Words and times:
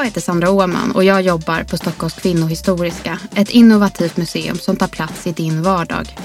Jag 0.00 0.04
heter 0.04 0.20
Sandra 0.20 0.50
Åman 0.50 0.92
och 0.92 1.04
jag 1.04 1.22
jobbar 1.22 1.62
på 1.62 1.76
Stockholms 1.76 2.14
kvinnohistoriska. 2.14 3.18
Ett 3.34 3.50
innovativt 3.50 4.16
museum 4.16 4.58
som 4.58 4.76
tar 4.76 4.88
plats 4.88 5.26
i 5.26 5.32
din 5.32 5.62
vardag. 5.62 6.16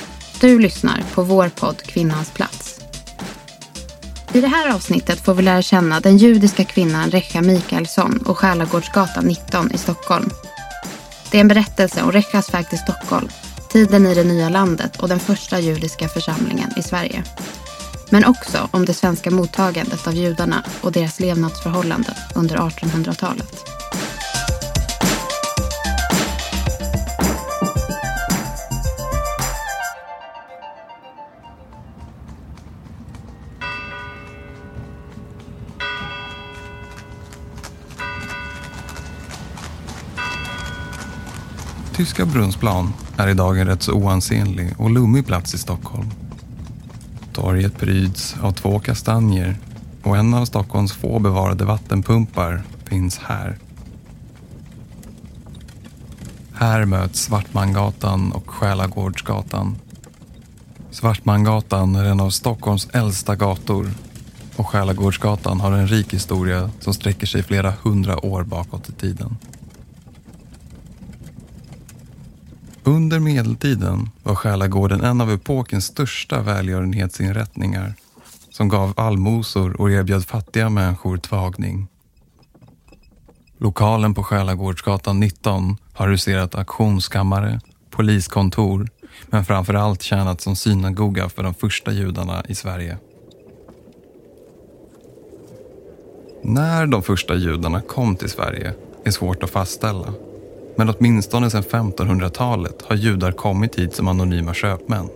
Du 0.42 0.60
lyssnar 0.60 1.04
på 1.14 1.24
vår 1.24 1.50
podd 1.50 1.82
Kvinnans 1.82 2.32
plats. 2.32 2.80
I 4.34 4.42
det 4.42 4.48
här 4.48 4.76
avsnittet 4.76 5.20
får 5.20 5.34
vi 5.34 5.44
lära 5.44 5.62
känna 5.62 6.00
den 6.00 6.18
judiska 6.18 6.64
kvinnan 6.64 7.12
Recha 7.12 7.42
Mikaelsson 7.42 8.18
och 8.26 8.38
Själagårdsgatan 8.38 9.26
19 9.26 9.72
i 9.72 9.78
Stockholm. 9.78 10.30
Det 11.32 11.38
är 11.38 11.42
en 11.42 11.48
berättelse 11.48 12.04
om 12.04 12.12
Rechas 12.12 12.54
väg 12.54 12.70
till 12.70 12.80
Stockholm, 12.80 13.28
tiden 13.70 14.06
i 14.06 14.16
det 14.16 14.24
nya 14.24 14.50
landet 14.50 15.02
och 15.02 15.10
den 15.10 15.20
första 15.20 15.60
judiska 15.60 16.10
församlingen 16.10 16.70
i 16.78 16.84
Sverige. 16.84 17.24
Men 18.16 18.26
också 18.26 18.70
om 18.72 18.86
det 18.86 18.94
svenska 18.94 19.32
mottagandet 19.32 20.08
av 20.08 20.14
judarna 20.14 20.64
och 20.82 20.92
deras 20.92 21.20
levnadsförhållanden 21.20 22.16
under 22.36 22.58
1800-talet. 22.58 23.66
Tyska 41.96 42.26
Brunnsplan 42.26 42.94
är 43.18 43.28
idag 43.28 43.60
en 43.60 43.68
rätt 43.68 43.84
så 43.84 43.94
oansenlig 43.94 44.74
och 44.78 44.90
lummig 44.90 45.28
plats 45.28 45.54
i 45.54 45.58
Stockholm. 45.58 46.25
Torget 47.46 47.78
pryds 47.78 48.36
av 48.42 48.52
två 48.52 48.80
kastanjer 48.80 49.58
och 50.04 50.18
en 50.18 50.34
av 50.34 50.46
Stockholms 50.46 50.94
få 50.94 51.20
bevarade 51.20 51.66
vattenpumpar 51.66 52.64
finns 52.86 53.18
här. 53.18 53.58
Här 56.54 56.86
möts 56.86 57.20
Svartmangatan 57.20 58.32
och 58.32 58.50
Själagårdsgatan. 58.50 59.76
Svartmangatan 60.92 61.96
är 61.96 62.06
en 62.06 62.20
av 62.20 62.30
Stockholms 62.30 62.88
äldsta 62.94 63.36
gator 63.36 63.92
och 64.56 64.70
Själagårdsgatan 64.70 65.60
har 65.60 65.72
en 65.72 65.88
rik 65.88 66.14
historia 66.14 66.70
som 66.80 66.94
sträcker 66.94 67.28
sig 67.28 67.44
flera 67.44 67.74
hundra 67.82 68.26
år 68.26 68.44
bakåt 68.44 68.90
i 68.90 68.92
tiden. 68.92 69.38
Under 72.88 73.20
medeltiden 73.20 74.10
var 74.24 74.36
Själagården 74.36 75.02
en 75.02 75.22
av 75.22 75.32
epokens 75.32 75.86
största 75.86 76.42
välgörenhetsinrättningar 76.42 77.94
som 78.50 78.70
gav 78.70 78.94
allmosor 78.98 79.82
och 79.82 79.92
erbjöd 79.92 80.26
fattiga 80.26 80.70
människor 80.70 81.18
tvagning. 81.18 81.88
Lokalen 83.58 84.14
på 84.14 84.24
Själagårdsgatan 84.24 85.20
19 85.20 85.78
har 85.94 86.10
huserat 86.10 86.56
auktionskammare, 86.56 87.60
poliskontor 87.90 88.90
men 89.28 89.46
framför 89.46 89.74
allt 89.74 90.02
tjänat 90.02 90.42
som 90.42 90.56
synagoga 90.56 91.30
för 91.30 91.44
de 91.44 91.54
första 91.54 91.92
judarna 91.92 92.46
i 92.48 92.56
Sverige. 92.56 92.98
När 96.42 96.88
de 96.88 97.04
första 97.04 97.36
judarna 97.36 97.82
kom 97.82 98.16
till 98.16 98.30
Sverige 98.30 98.74
är 99.04 99.12
svårt 99.12 99.44
att 99.44 99.50
fastställa. 99.50 100.14
Men 100.76 100.90
åtminstone 100.90 101.50
sedan 101.50 101.64
1500-talet 101.64 102.82
har 102.82 102.96
judar 102.96 103.32
kommit 103.32 103.80
hit 103.80 103.96
som 103.96 104.08
anonyma 104.08 104.54
köpmän. 104.54 105.10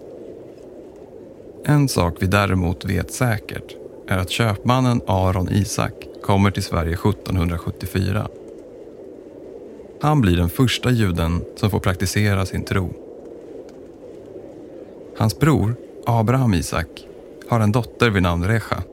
En 1.66 1.90
sak 1.90 2.16
vi 2.20 2.28
däremot 2.28 2.86
vet 2.86 3.12
säkert 3.12 3.76
är 4.08 4.18
att 4.18 4.30
köpmannen 4.30 5.02
Aron 5.08 5.50
Isak 5.50 5.94
kommer 6.24 6.52
till 6.52 6.64
Sverige 6.64 6.94
1774. 6.94 8.28
Han 10.02 10.22
blir 10.22 10.38
den 10.38 10.50
första 10.50 10.92
juden 10.92 11.42
som 11.56 11.70
får 11.70 11.80
praktisera 11.80 12.46
sin 12.46 12.64
tro. 12.64 12.94
Hans 15.18 15.40
bror, 15.40 15.76
Abraham 16.06 16.54
Isak, 16.54 16.88
har 17.50 17.60
en 17.60 17.72
dotter 17.72 18.10
vid 18.10 18.24
namn 18.24 18.48
Recha 18.48 18.84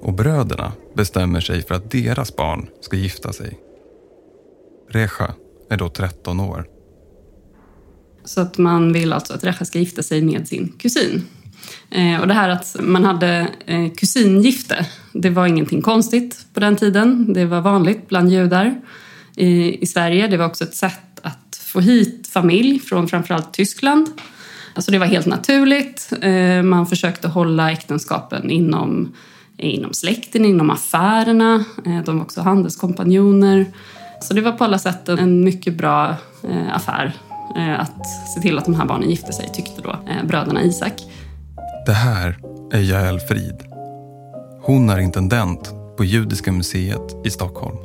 och 0.00 0.12
bröderna 0.12 0.72
bestämmer 0.94 1.40
sig 1.40 1.62
för 1.62 1.74
att 1.74 1.90
deras 1.90 2.36
barn 2.36 2.68
ska 2.80 2.96
gifta 2.96 3.32
sig. 3.32 3.58
Recha 4.88 5.34
är 5.72 5.76
då 5.76 5.88
13 5.88 6.40
år. 6.40 6.66
Så 8.24 8.40
att 8.40 8.58
man 8.58 8.92
vill 8.92 9.12
alltså 9.12 9.34
att 9.34 9.44
Recha 9.44 9.64
ska 9.64 9.78
gifta 9.78 10.02
sig 10.02 10.22
med 10.22 10.48
sin 10.48 10.72
kusin. 10.78 11.24
Eh, 11.90 12.20
och 12.20 12.28
det 12.28 12.34
här 12.34 12.48
att 12.48 12.76
man 12.80 13.04
hade 13.04 13.48
eh, 13.66 13.92
kusingifte, 13.92 14.86
det 15.12 15.30
var 15.30 15.46
ingenting 15.46 15.82
konstigt 15.82 16.46
på 16.54 16.60
den 16.60 16.76
tiden. 16.76 17.32
Det 17.32 17.44
var 17.44 17.60
vanligt 17.60 18.08
bland 18.08 18.30
judar 18.30 18.80
i, 19.36 19.82
i 19.82 19.86
Sverige. 19.86 20.28
Det 20.28 20.36
var 20.36 20.46
också 20.46 20.64
ett 20.64 20.74
sätt 20.74 21.20
att 21.22 21.62
få 21.64 21.80
hit 21.80 22.28
familj 22.32 22.80
från 22.80 23.08
framförallt 23.08 23.52
Tyskland. 23.52 24.08
Alltså 24.74 24.90
det 24.90 24.98
var 24.98 25.06
helt 25.06 25.26
naturligt. 25.26 26.12
Eh, 26.20 26.62
man 26.62 26.86
försökte 26.86 27.28
hålla 27.28 27.72
äktenskapen 27.72 28.50
inom, 28.50 29.14
inom 29.56 29.92
släkten, 29.92 30.44
inom 30.44 30.70
affärerna. 30.70 31.64
De 32.04 32.16
var 32.16 32.24
också 32.24 32.40
handelskompanjoner. 32.40 33.66
Så 34.22 34.34
det 34.34 34.40
var 34.40 34.52
på 34.52 34.64
alla 34.64 34.78
sätt 34.78 35.08
en 35.08 35.44
mycket 35.44 35.74
bra 35.74 36.16
eh, 36.48 36.76
affär 36.76 37.12
eh, 37.56 37.80
att 37.80 38.06
se 38.34 38.40
till 38.40 38.58
att 38.58 38.64
de 38.64 38.74
här 38.74 38.86
barnen 38.86 39.10
gifte 39.10 39.32
sig, 39.32 39.50
tyckte 39.54 39.82
då 39.82 39.90
eh, 39.90 40.26
bröderna 40.26 40.62
Isak. 40.62 40.92
Det 41.86 41.92
här 41.92 42.38
är 42.72 42.80
Jael 42.80 43.20
Frid. 43.20 43.62
Hon 44.62 44.90
är 44.90 44.98
intendent 44.98 45.70
på 45.96 46.04
Judiska 46.04 46.52
museet 46.52 47.16
i 47.24 47.30
Stockholm. 47.30 47.76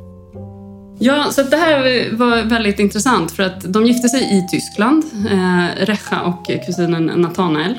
Ja, 0.98 1.24
så 1.30 1.42
det 1.42 1.56
här 1.56 2.08
var 2.16 2.42
väldigt 2.42 2.78
intressant 2.78 3.30
för 3.30 3.42
att 3.42 3.72
de 3.72 3.86
gifte 3.86 4.08
sig 4.08 4.38
i 4.38 4.46
Tyskland, 4.50 5.04
eh, 5.30 5.86
Recha 5.86 6.20
och 6.20 6.66
kusinen 6.66 7.04
Nathanael. 7.04 7.74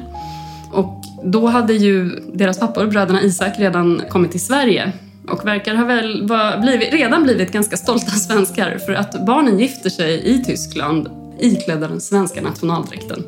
Och 0.72 1.02
då 1.24 1.48
hade 1.48 1.74
ju 1.74 2.09
deras 2.34 2.59
pappor, 2.59 2.88
bröderna 2.88 3.22
Isak, 3.22 3.53
redan 3.59 4.02
kommit 4.09 4.31
till 4.31 4.46
Sverige 4.46 4.94
och 5.29 5.47
verkar 5.47 5.75
ha 5.75 5.85
väl 5.85 6.29
blivit, 6.62 6.94
redan 6.94 7.23
blivit 7.23 7.51
ganska 7.51 7.78
stolta 7.78 8.12
svenskar 8.12 8.78
för 8.78 8.94
att 8.94 9.25
barnen 9.25 9.59
gifter 9.59 9.90
sig 9.90 10.22
i 10.23 10.44
Tyskland 10.44 11.09
iklädda 11.40 11.88
den 11.88 12.01
svenska 12.01 12.41
nationaldräkten. 12.41 13.23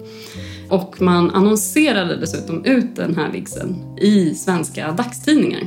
Och 0.69 1.01
man 1.01 1.31
annonserade 1.31 2.15
dessutom 2.15 2.65
ut 2.65 2.95
den 2.95 3.15
här 3.15 3.31
vigseln 3.31 3.97
i 3.97 4.35
svenska 4.35 4.91
dagstidningar. 4.91 5.61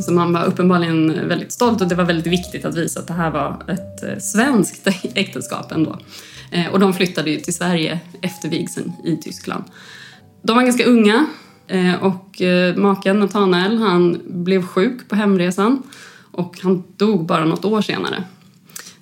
Så 0.00 0.12
man 0.12 0.32
var 0.32 0.44
uppenbarligen 0.44 1.28
väldigt 1.28 1.52
stolt 1.52 1.80
och 1.80 1.88
det 1.88 1.94
var 1.94 2.04
väldigt 2.04 2.26
viktigt 2.32 2.64
att 2.64 2.76
visa 2.76 3.00
att 3.00 3.06
det 3.06 3.12
här 3.12 3.30
var 3.30 3.62
ett 3.68 4.02
eh, 4.02 4.18
svenskt 4.18 4.86
äktenskap 5.14 5.72
ändå. 5.72 5.98
Eh, 6.50 6.66
och 6.72 6.80
de 6.80 6.94
flyttade 6.94 7.30
ju 7.30 7.40
till 7.40 7.54
Sverige 7.54 8.00
efter 8.22 8.48
vigseln 8.48 8.92
i 9.04 9.16
Tyskland. 9.16 9.64
De 10.42 10.56
var 10.56 10.62
ganska 10.62 10.84
unga 10.84 11.26
Eh, 11.68 12.02
och 12.02 12.42
eh, 12.42 12.76
maken 12.76 13.20
Nathanael 13.20 13.78
han 13.78 14.20
blev 14.26 14.62
sjuk 14.62 15.08
på 15.08 15.16
hemresan 15.16 15.82
och 16.32 16.58
han 16.62 16.84
dog 16.96 17.26
bara 17.26 17.44
något 17.44 17.64
år 17.64 17.80
senare. 17.80 18.24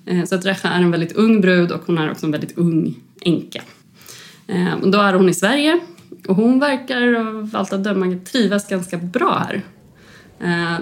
Eh, 0.05 0.23
så 0.23 0.35
att 0.35 0.45
Recha 0.45 0.69
är 0.69 0.81
en 0.81 0.91
väldigt 0.91 1.15
ung 1.15 1.41
brud 1.41 1.71
och 1.71 1.81
hon 1.85 1.97
är 1.97 2.11
också 2.11 2.25
en 2.25 2.31
väldigt 2.31 2.57
ung 2.57 2.95
änka. 3.21 3.61
Då 4.83 4.99
är 4.99 5.13
hon 5.13 5.29
i 5.29 5.33
Sverige 5.33 5.79
och 6.27 6.35
hon 6.35 6.59
verkar 6.59 7.13
av 7.13 7.49
allt 7.53 7.73
att 7.73 7.83
döma 7.83 8.19
trivas 8.31 8.67
ganska 8.67 8.97
bra 8.97 9.45
här. 9.47 9.61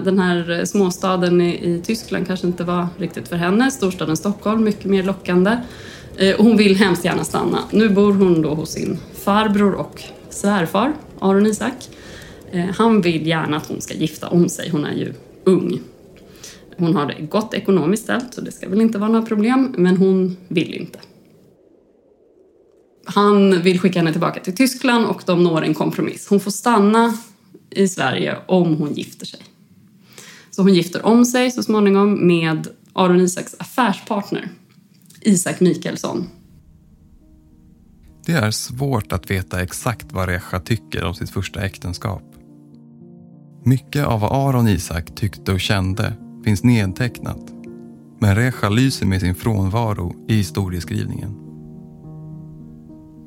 Den 0.04 0.18
här 0.18 0.64
småstaden 0.64 1.40
i 1.40 1.82
Tyskland 1.84 2.26
kanske 2.26 2.46
inte 2.46 2.64
var 2.64 2.86
riktigt 2.98 3.28
för 3.28 3.36
henne. 3.36 3.70
Storstaden 3.70 4.16
Stockholm, 4.16 4.64
mycket 4.64 4.84
mer 4.84 5.02
lockande. 5.02 5.56
Hon 6.38 6.56
vill 6.56 6.76
hemskt 6.76 7.04
gärna 7.04 7.24
stanna. 7.24 7.58
Nu 7.70 7.88
bor 7.88 8.12
hon 8.12 8.42
då 8.42 8.54
hos 8.54 8.70
sin 8.70 8.98
farbror 9.24 9.74
och 9.74 10.02
svärfar 10.30 10.92
Aron 11.20 11.46
Isak. 11.46 11.88
Eh, 12.50 12.64
han 12.64 13.00
vill 13.00 13.26
gärna 13.26 13.56
att 13.56 13.66
hon 13.66 13.80
ska 13.80 13.94
gifta 13.94 14.28
om 14.28 14.48
sig, 14.48 14.68
hon 14.68 14.84
är 14.84 14.94
ju 14.94 15.12
ung. 15.44 15.80
Hon 16.76 16.96
har 16.96 17.06
det 17.06 17.26
gott 17.26 17.54
ekonomiskt 17.54 18.02
ställt 18.02 18.34
så 18.34 18.40
det 18.40 18.52
ska 18.52 18.68
väl 18.68 18.80
inte 18.80 18.98
vara 18.98 19.10
några 19.10 19.26
problem, 19.26 19.74
men 19.78 19.96
hon 19.96 20.36
vill 20.48 20.74
inte. 20.74 20.98
Han 23.04 23.62
vill 23.62 23.80
skicka 23.80 23.98
henne 23.98 24.12
tillbaka 24.12 24.40
till 24.40 24.56
Tyskland 24.56 25.06
och 25.06 25.22
de 25.26 25.42
når 25.42 25.62
en 25.62 25.74
kompromiss. 25.74 26.28
Hon 26.28 26.40
får 26.40 26.50
stanna 26.50 27.18
i 27.70 27.88
Sverige 27.88 28.36
om 28.46 28.74
hon 28.74 28.92
gifter 28.92 29.26
sig. 29.26 29.40
Så 30.50 30.62
hon 30.62 30.74
gifter 30.74 31.06
om 31.06 31.24
sig 31.24 31.50
så 31.50 31.62
småningom 31.62 32.26
med 32.26 32.68
Aron 32.92 33.20
Isaks 33.20 33.54
affärspartner 33.58 34.48
Isak 35.20 35.60
Mikaelsson 35.60 36.28
det 38.26 38.32
är 38.32 38.50
svårt 38.50 39.12
att 39.12 39.30
veta 39.30 39.62
exakt 39.62 40.06
vad 40.12 40.28
Recha 40.28 40.60
tycker 40.60 41.04
om 41.04 41.14
sitt 41.14 41.30
första 41.30 41.60
äktenskap. 41.60 42.22
Mycket 43.64 44.06
av 44.06 44.20
vad 44.20 44.32
Aron 44.32 44.68
Isak 44.68 45.14
tyckte 45.14 45.52
och 45.52 45.60
kände 45.60 46.12
finns 46.44 46.64
nedtecknat. 46.64 47.52
Men 48.20 48.36
Recha 48.36 48.68
lyser 48.68 49.06
med 49.06 49.20
sin 49.20 49.34
frånvaro 49.34 50.14
i 50.28 50.34
historieskrivningen. 50.34 51.34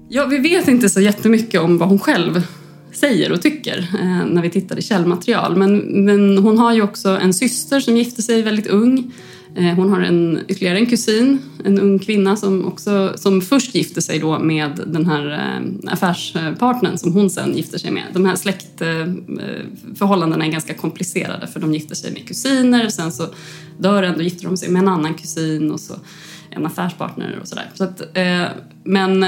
Ja, 0.10 0.26
vi 0.26 0.38
vet 0.38 0.68
inte 0.68 0.90
så 0.90 1.02
jättemycket 1.02 1.62
om 1.62 1.78
vad 1.78 1.90
hon 1.90 2.00
själv 2.00 2.48
säger 2.92 3.32
och 3.32 3.42
tycker 3.42 3.78
eh, 3.78 4.26
när 4.26 4.42
vi 4.42 4.50
tittar 4.50 4.80
i 4.80 4.82
källmaterial. 4.82 5.56
Men, 5.56 5.78
men 6.06 6.38
hon 6.38 6.58
har 6.58 6.74
ju 6.74 6.82
också 6.82 7.10
en 7.10 7.34
syster 7.34 7.80
som 7.80 7.98
gifte 7.98 8.22
sig 8.22 8.42
väldigt 8.42 8.68
ung 8.68 9.12
Eh, 9.56 9.76
hon 9.76 9.90
har 9.90 10.02
en, 10.02 10.40
ytterligare 10.48 10.78
en 10.78 10.86
kusin, 10.86 11.40
en 11.66 11.80
ung 11.80 12.00
kvinna 12.00 12.36
som, 12.36 12.66
också, 12.66 13.14
som 13.16 13.42
först 13.42 13.76
gifte 13.76 14.02
sig 14.02 14.20
då 14.20 14.40
med 14.40 14.82
den 14.88 15.06
här 15.06 15.32
eh, 15.32 15.60
affärspartnern 15.94 16.98
som 16.98 17.14
hon 17.14 17.30
sen 17.30 17.58
gifter 17.58 17.78
sig 17.78 17.92
med. 17.92 18.04
De 18.14 18.26
här 18.26 18.36
släktförhållandena 18.36 20.44
eh, 20.44 20.48
är 20.48 20.52
ganska 20.52 20.74
komplicerade 20.74 21.48
för 21.48 21.60
de 21.60 21.74
gifter 21.74 21.96
sig 21.96 22.12
med 22.12 22.28
kusiner, 22.28 22.90
sen 22.90 23.12
så 23.12 23.28
dör 23.78 24.04
en, 24.04 24.18
då 24.18 24.24
gifter 24.24 24.46
de 24.46 24.58
sig 24.58 24.70
med 24.70 24.82
en 24.82 24.88
annan 24.88 25.14
kusin 25.14 25.72
och 25.72 25.80
så 25.80 25.94
en 26.50 26.66
affärspartner 26.66 27.40
och 27.42 27.48
sådär. 27.48 27.70
Så 27.74 27.84
att, 27.84 28.02
men 28.84 29.26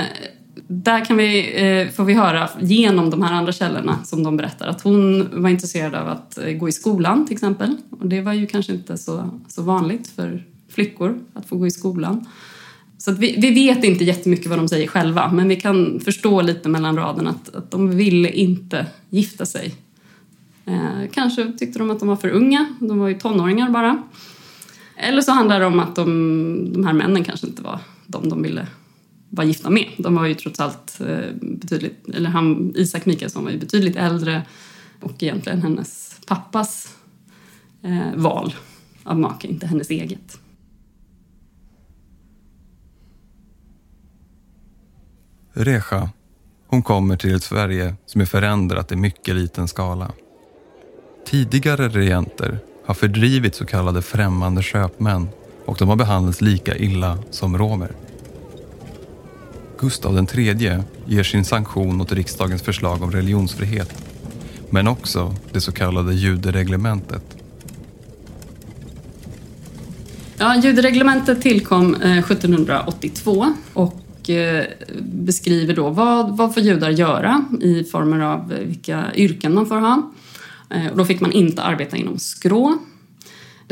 där 0.68 1.06
kan 1.06 1.18
vi, 1.18 1.62
eh, 1.63 1.89
får 1.89 2.03
vi 2.03 2.13
höra 2.13 2.50
genom 2.62 3.09
de 3.09 3.21
här 3.21 3.33
andra 3.33 3.51
källorna 3.51 4.03
som 4.03 4.24
de 4.24 4.38
berättar 4.38 4.68
att 4.68 4.81
hon 4.81 5.30
var 5.42 5.50
intresserad 5.50 5.95
av 5.95 6.07
att 6.07 6.38
eh, 6.38 6.51
gå 6.51 6.69
i 6.69 6.71
skolan 6.71 7.25
till 7.25 7.33
exempel. 7.33 7.77
Och 7.89 8.07
det 8.07 8.21
var 8.21 8.33
ju 8.33 8.48
kanske 8.48 8.74
inte 8.74 8.98
så, 8.98 9.39
så 9.48 9.62
vanligt 9.62 10.07
för 10.07 10.44
flickor 10.69 11.19
att 11.33 11.45
få 11.45 11.57
gå 11.57 11.68
i 11.68 11.71
skolan. 11.71 12.25
Så 12.98 13.12
vi, 13.12 13.36
vi, 13.38 13.51
vet 13.51 13.83
inte 13.83 14.03
jättemycket 14.03 14.48
vad 14.48 14.59
de 14.59 14.68
säger 14.68 14.88
själva 14.88 15.31
men 15.31 15.48
vi 15.48 15.56
kan 15.56 16.00
förstå 16.00 16.42
lite 16.42 16.69
mellan 16.69 16.98
raderna 16.98 17.30
att, 17.30 17.56
att 17.56 17.71
de 17.71 17.89
ville 17.89 18.30
inte 18.30 18.86
gifta 19.09 19.45
sig. 19.45 19.75
Eh, 20.65 21.09
kanske 21.12 21.51
tyckte 21.51 21.80
de 21.80 21.92
att 21.92 22.00
de 22.00 22.07
var 22.07 22.15
för 22.15 22.30
unga, 22.30 22.75
de 22.80 23.00
var 23.00 23.07
ju 23.07 23.19
tonåringar 23.19 23.69
bara. 23.69 24.03
Eller 24.98 25.21
så 25.21 25.31
handlar 25.31 25.59
det 25.59 25.65
om 25.65 25.80
att 25.80 25.95
de, 25.95 26.74
de 26.74 26.86
här 26.86 26.94
männen 26.94 27.24
kanske 27.24 27.48
inte 27.48 27.62
var 27.62 27.80
de 28.07 28.30
de 28.30 28.42
ville 28.42 28.68
var 29.31 29.43
gifta 29.43 29.69
med. 29.69 29.87
De 29.97 30.15
var 30.15 30.25
ju 30.25 30.35
trots 30.35 30.59
allt 30.59 31.01
eh, 31.01 31.31
betydligt, 31.41 32.09
eller 32.13 32.29
han, 32.29 32.73
Isak 32.75 33.05
Mikaelsson 33.05 33.43
var 33.43 33.51
ju 33.51 33.57
betydligt 33.57 33.95
äldre 33.95 34.41
och 34.99 35.23
egentligen 35.23 35.61
hennes 35.61 36.19
pappas 36.27 36.95
eh, 37.81 38.15
val 38.15 38.55
av 39.03 39.19
make, 39.19 39.47
inte 39.47 39.67
hennes 39.67 39.89
eget. 39.89 40.39
Recha, 45.53 46.09
hon 46.67 46.83
kommer 46.83 47.17
till 47.17 47.35
ett 47.35 47.43
Sverige 47.43 47.95
som 48.05 48.21
är 48.21 48.25
förändrat 48.25 48.91
i 48.91 48.95
mycket 48.95 49.35
liten 49.35 49.67
skala. 49.67 50.11
Tidigare 51.25 51.89
regenter 51.89 52.59
har 52.85 52.93
fördrivit 52.93 53.55
så 53.55 53.65
kallade 53.65 54.01
främmande 54.01 54.63
köpmän 54.63 55.29
och 55.65 55.77
de 55.79 55.89
har 55.89 55.95
behandlats 55.95 56.41
lika 56.41 56.77
illa 56.77 57.17
som 57.29 57.57
romer. 57.57 57.91
Gustav 59.81 60.27
III 60.35 60.83
ger 61.05 61.23
sin 61.23 61.45
sanktion 61.45 62.01
åt 62.01 62.11
riksdagens 62.11 62.61
förslag 62.61 63.03
om 63.03 63.11
religionsfrihet 63.11 64.11
men 64.71 64.87
också 64.87 65.35
det 65.51 65.61
så 65.61 65.71
kallade 65.71 66.13
judereglementet. 66.13 67.23
Ja, 70.37 70.55
judereglementet 70.55 71.41
tillkom 71.41 71.95
eh, 71.95 72.17
1782 72.17 73.53
och 73.73 74.29
eh, 74.29 74.65
beskriver 75.01 75.75
då 75.75 75.89
vad, 75.89 76.37
vad 76.37 76.53
får 76.53 76.63
judar 76.63 76.89
göra 76.89 77.45
i 77.61 77.83
former 77.83 78.19
av 78.19 78.53
eh, 78.53 78.59
vilka 78.59 79.05
yrken 79.15 79.55
de 79.55 79.65
får 79.65 79.75
ha. 79.75 80.11
Då 80.95 81.05
fick 81.05 81.21
man 81.21 81.31
inte 81.31 81.61
arbeta 81.61 81.97
inom 81.97 82.19
skrå, 82.19 82.77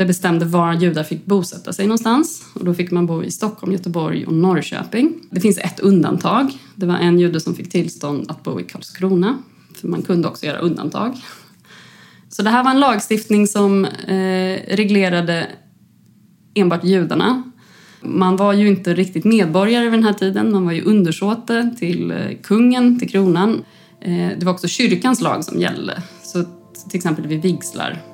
det 0.00 0.06
bestämde 0.06 0.44
var 0.44 0.72
judar 0.72 1.04
fick 1.04 1.26
bosätta 1.26 1.72
sig 1.72 1.86
någonstans. 1.86 2.42
Och 2.54 2.64
då 2.64 2.74
fick 2.74 2.90
man 2.90 3.06
bo 3.06 3.24
i 3.24 3.30
Stockholm, 3.30 3.72
Göteborg 3.72 4.26
och 4.26 4.32
Norrköping. 4.32 5.14
Det 5.30 5.40
finns 5.40 5.58
ett 5.58 5.80
undantag. 5.80 6.58
Det 6.74 6.86
var 6.86 6.94
en 6.94 7.18
jude 7.18 7.40
som 7.40 7.54
fick 7.54 7.70
tillstånd 7.70 8.30
att 8.30 8.42
bo 8.42 8.60
i 8.60 8.62
Karlskrona. 8.62 9.38
För 9.74 9.88
man 9.88 10.02
kunde 10.02 10.28
också 10.28 10.46
göra 10.46 10.58
undantag. 10.58 11.16
Så 12.28 12.42
det 12.42 12.50
här 12.50 12.64
var 12.64 12.70
en 12.70 12.80
lagstiftning 12.80 13.46
som 13.46 13.84
eh, 13.84 14.58
reglerade 14.68 15.46
enbart 16.54 16.84
judarna. 16.84 17.42
Man 18.00 18.36
var 18.36 18.52
ju 18.52 18.68
inte 18.68 18.94
riktigt 18.94 19.24
medborgare 19.24 19.84
vid 19.84 19.92
den 19.92 20.04
här 20.04 20.12
tiden. 20.12 20.52
Man 20.52 20.64
var 20.64 20.72
ju 20.72 20.82
undersåte 20.82 21.74
till 21.78 22.10
eh, 22.10 22.16
kungen, 22.42 22.98
till 22.98 23.10
kronan. 23.10 23.64
Eh, 24.00 24.28
det 24.38 24.44
var 24.44 24.52
också 24.52 24.68
kyrkans 24.68 25.20
lag 25.20 25.44
som 25.44 25.60
gällde. 25.60 26.02
Så 26.22 26.44
till 26.88 26.96
exempel 26.96 27.26
vid 27.26 27.42
vigslar 27.42 28.09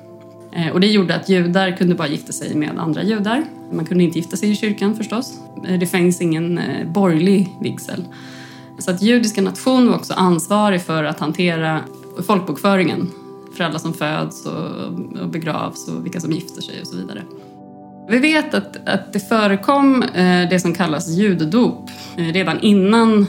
Eh, 0.51 0.71
och 0.73 0.79
det 0.79 0.87
gjorde 0.87 1.15
att 1.15 1.29
judar 1.29 1.77
kunde 1.77 1.95
bara 1.95 2.07
gifta 2.07 2.31
sig 2.31 2.55
med 2.55 2.79
andra 2.79 3.03
judar. 3.03 3.45
Man 3.71 3.85
kunde 3.85 4.03
inte 4.03 4.19
gifta 4.19 4.37
sig 4.37 4.51
i 4.51 4.55
kyrkan 4.55 4.95
förstås. 4.95 5.39
Eh, 5.67 5.79
det 5.79 5.87
fanns 5.87 6.21
ingen 6.21 6.57
eh, 6.57 6.87
borgerlig 6.87 7.49
vigsel. 7.61 8.05
Så 8.79 8.91
att 8.91 9.01
judiska 9.01 9.41
nation 9.41 9.87
var 9.87 9.95
också 9.95 10.13
ansvarig 10.13 10.81
för 10.81 11.03
att 11.03 11.19
hantera 11.19 11.81
folkbokföringen 12.27 13.11
för 13.57 13.63
alla 13.63 13.79
som 13.79 13.93
föds 13.93 14.45
och 14.45 15.29
begravs 15.29 15.87
och 15.87 16.05
vilka 16.05 16.19
som 16.19 16.31
gifter 16.31 16.61
sig 16.61 16.81
och 16.81 16.87
så 16.87 16.95
vidare. 16.95 17.21
Vi 18.09 18.19
vet 18.19 18.53
att, 18.53 18.87
att 18.89 19.13
det 19.13 19.19
förekom 19.19 20.03
det 20.49 20.61
som 20.61 20.73
kallas 20.73 21.09
judedop 21.09 21.89
redan 22.15 22.59
innan 22.59 23.25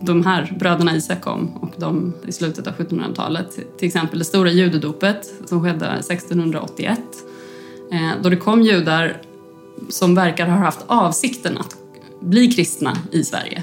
de 0.00 0.26
här 0.26 0.56
bröderna 0.58 0.96
Isak 0.96 1.20
kom 1.20 1.56
och 1.56 1.72
de 1.76 2.14
i 2.26 2.32
slutet 2.32 2.66
av 2.66 2.74
1700-talet. 2.74 3.78
Till 3.78 3.86
exempel 3.86 4.18
det 4.18 4.24
stora 4.24 4.50
judedopet 4.50 5.32
som 5.46 5.62
skedde 5.62 5.86
1681 5.86 6.98
eh, 7.92 8.10
då 8.22 8.28
det 8.28 8.36
kom 8.36 8.62
judar 8.62 9.16
som 9.88 10.14
verkar 10.14 10.46
ha 10.46 10.56
haft 10.56 10.84
avsikten 10.86 11.58
att 11.58 11.76
bli 12.20 12.52
kristna 12.52 12.96
i 13.12 13.24
Sverige. 13.24 13.62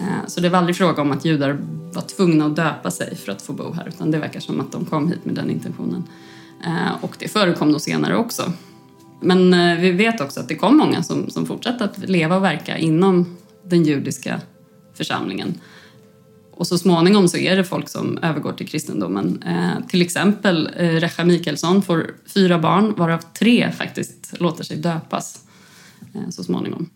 Eh, 0.00 0.26
så 0.26 0.40
det 0.40 0.48
var 0.48 0.58
aldrig 0.58 0.76
fråga 0.76 1.02
om 1.02 1.12
att 1.12 1.24
judar 1.24 1.58
var 1.92 2.02
tvungna 2.02 2.46
att 2.46 2.56
döpa 2.56 2.90
sig 2.90 3.16
för 3.16 3.32
att 3.32 3.42
få 3.42 3.52
bo 3.52 3.72
här 3.72 3.88
utan 3.88 4.10
det 4.10 4.18
verkar 4.18 4.40
som 4.40 4.60
att 4.60 4.72
de 4.72 4.84
kom 4.84 5.08
hit 5.08 5.24
med 5.24 5.34
den 5.34 5.50
intentionen. 5.50 6.04
Eh, 6.64 7.04
och 7.04 7.16
det 7.18 7.28
förekom 7.28 7.72
då 7.72 7.78
senare 7.78 8.16
också. 8.16 8.52
Men 9.22 9.50
vi 9.80 9.90
vet 9.90 10.20
också 10.20 10.40
att 10.40 10.48
det 10.48 10.54
kom 10.54 10.76
många 10.76 11.02
som, 11.02 11.30
som 11.30 11.46
fortsatte 11.46 11.84
att 11.84 11.98
leva 11.98 12.36
och 12.36 12.44
verka 12.44 12.78
inom 12.78 13.36
den 13.62 13.84
judiska 13.84 14.40
församlingen. 14.94 15.60
Och 16.60 16.66
så 16.66 16.78
småningom 16.78 17.28
så 17.28 17.36
är 17.36 17.56
det 17.56 17.64
folk 17.64 17.88
som 17.88 18.18
övergår 18.22 18.52
till 18.52 18.68
kristendomen. 18.68 19.42
Eh, 19.46 19.86
till 19.88 20.02
exempel 20.02 20.70
eh, 20.76 20.88
Recha 20.88 21.24
Mikaelsson 21.24 21.82
får 21.82 22.10
fyra 22.26 22.58
barn 22.58 22.94
varav 22.96 23.20
tre 23.38 23.72
faktiskt 23.72 24.40
låter 24.40 24.64
sig 24.64 24.76
döpas 24.76 25.44
eh, 26.14 26.30
så 26.30 26.44
småningom. 26.44 26.90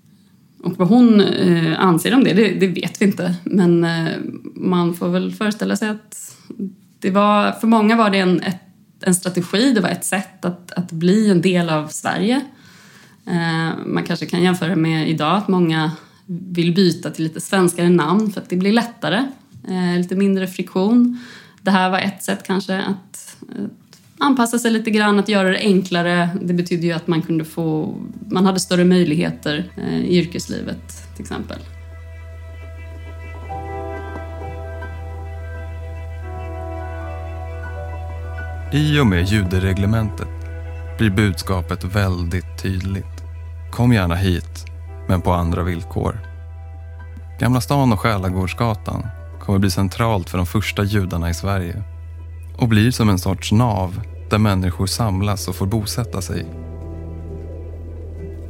Och 0.62 0.78
vad 0.78 0.88
hon 0.88 1.20
eh, 1.20 1.80
anser 1.80 2.14
om 2.14 2.24
det, 2.24 2.32
det, 2.32 2.54
det, 2.54 2.66
vet 2.66 3.02
vi 3.02 3.04
inte. 3.04 3.34
Men 3.44 3.84
eh, 3.84 4.12
man 4.54 4.94
får 4.94 5.08
väl 5.08 5.32
föreställa 5.32 5.76
sig 5.76 5.88
att 5.88 6.36
det 6.98 7.10
var, 7.10 7.52
för 7.52 7.66
många 7.66 7.96
var 7.96 8.10
det 8.10 8.18
en, 8.18 8.40
ett, 8.40 8.60
en 9.00 9.14
strategi, 9.14 9.72
det 9.72 9.80
var 9.80 9.88
ett 9.88 10.04
sätt 10.04 10.44
att, 10.44 10.72
att 10.72 10.92
bli 10.92 11.30
en 11.30 11.40
del 11.40 11.70
av 11.70 11.88
Sverige. 11.88 12.40
Eh, 13.26 13.86
man 13.86 14.02
kanske 14.06 14.26
kan 14.26 14.42
jämföra 14.42 14.76
med 14.76 15.08
idag 15.10 15.36
att 15.36 15.48
många 15.48 15.90
vill 16.26 16.74
byta 16.74 17.10
till 17.10 17.24
lite 17.24 17.40
svenskare 17.40 17.88
namn 17.88 18.32
för 18.32 18.40
att 18.40 18.48
det 18.48 18.56
blir 18.56 18.72
lättare, 18.72 19.24
eh, 19.68 19.98
lite 19.98 20.16
mindre 20.16 20.46
friktion. 20.46 21.20
Det 21.62 21.70
här 21.70 21.90
var 21.90 21.98
ett 21.98 22.22
sätt 22.22 22.42
kanske 22.46 22.82
att, 22.82 23.36
eh, 23.56 23.64
anpassa 24.18 24.58
sig 24.58 24.70
lite 24.70 24.90
grann, 24.90 25.18
att 25.18 25.28
göra 25.28 25.50
det 25.50 25.58
enklare. 25.58 26.28
Det 26.42 26.54
betydde 26.54 26.86
ju 26.86 26.92
att 26.92 27.06
man 27.06 27.22
kunde 27.22 27.44
få, 27.44 27.98
man 28.28 28.46
hade 28.46 28.60
större 28.60 28.84
möjligheter 28.84 29.70
eh, 29.76 29.98
i 29.98 30.18
yrkeslivet 30.18 31.14
till 31.14 31.22
exempel. 31.22 31.58
I 38.72 39.00
och 39.00 39.06
med 39.06 39.28
judereglementet 39.28 40.28
blir 40.98 41.10
budskapet 41.10 41.84
väldigt 41.84 42.62
tydligt. 42.62 43.04
Kom 43.70 43.92
gärna 43.92 44.14
hit 44.14 44.73
men 45.08 45.20
på 45.20 45.32
andra 45.32 45.62
villkor. 45.62 46.20
Gamla 47.40 47.60
stan 47.60 47.92
och 47.92 48.00
Själagårdsgatan 48.00 49.06
kommer 49.40 49.58
bli 49.58 49.70
centralt 49.70 50.30
för 50.30 50.38
de 50.38 50.46
första 50.46 50.84
judarna 50.84 51.30
i 51.30 51.34
Sverige 51.34 51.82
och 52.58 52.68
blir 52.68 52.90
som 52.90 53.08
en 53.08 53.18
sorts 53.18 53.52
nav 53.52 54.00
där 54.30 54.38
människor 54.38 54.86
samlas 54.86 55.48
och 55.48 55.54
får 55.54 55.66
bosätta 55.66 56.22
sig. 56.22 56.46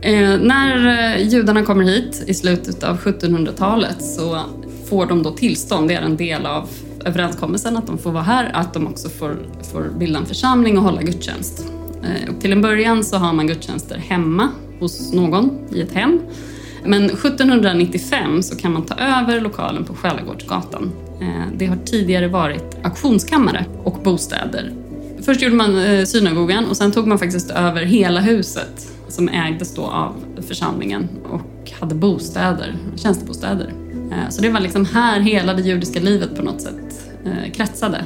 Eh, 0.02 0.38
när 0.40 0.86
eh, 1.16 1.28
judarna 1.28 1.64
kommer 1.64 1.84
hit 1.84 2.24
i 2.26 2.34
slutet 2.34 2.84
av 2.84 2.98
1700-talet 2.98 4.02
så 4.02 4.40
får 4.88 5.06
de 5.06 5.22
då 5.22 5.30
tillstånd, 5.30 5.88
det 5.88 5.94
är 5.94 6.02
en 6.02 6.16
del 6.16 6.46
av 6.46 6.68
överenskommelsen 7.04 7.76
att 7.76 7.86
de 7.86 7.98
får 7.98 8.12
vara 8.12 8.22
här, 8.22 8.50
att 8.54 8.74
de 8.74 8.86
också 8.86 9.08
får, 9.08 9.36
får 9.72 9.82
bilda 9.98 10.18
en 10.18 10.26
församling 10.26 10.78
och 10.78 10.84
hålla 10.84 11.02
gudstjänst. 11.02 11.66
Eh, 12.02 12.34
och 12.34 12.40
till 12.40 12.52
en 12.52 12.62
början 12.62 13.04
så 13.04 13.16
har 13.16 13.32
man 13.32 13.46
gudstjänster 13.46 13.98
hemma 13.98 14.48
hos 14.80 15.12
någon 15.12 15.50
i 15.72 15.80
ett 15.80 15.92
hem. 15.92 16.20
Men 16.84 17.04
1795 17.04 18.42
så 18.42 18.56
kan 18.56 18.72
man 18.72 18.82
ta 18.82 18.94
över 18.94 19.40
lokalen 19.40 19.84
på 19.84 19.94
Själagårdsgatan. 19.94 20.92
Eh, 21.20 21.52
det 21.56 21.66
har 21.66 21.76
tidigare 21.76 22.28
varit 22.28 22.76
auktionskammare 22.84 23.64
och 23.84 23.98
bostäder. 24.04 24.72
Först 25.22 25.42
gjorde 25.42 25.56
man 25.56 25.78
eh, 25.78 26.04
synagogan 26.04 26.64
och 26.64 26.76
sen 26.76 26.92
tog 26.92 27.06
man 27.06 27.18
faktiskt 27.18 27.50
över 27.50 27.82
hela 27.82 28.20
huset 28.20 28.92
som 29.08 29.28
ägdes 29.28 29.74
då 29.74 29.82
av 29.82 30.14
församlingen 30.48 31.08
och 31.30 31.72
hade 31.80 31.94
bostäder, 31.94 32.76
tjänstebostäder. 32.96 33.72
Eh, 34.12 34.30
så 34.30 34.42
det 34.42 34.48
var 34.48 34.60
liksom 34.60 34.84
här 34.84 35.20
hela 35.20 35.54
det 35.54 35.62
judiska 35.62 36.00
livet 36.00 36.36
på 36.36 36.42
något 36.42 36.62
sätt 36.62 36.74
kretsade. 37.52 38.04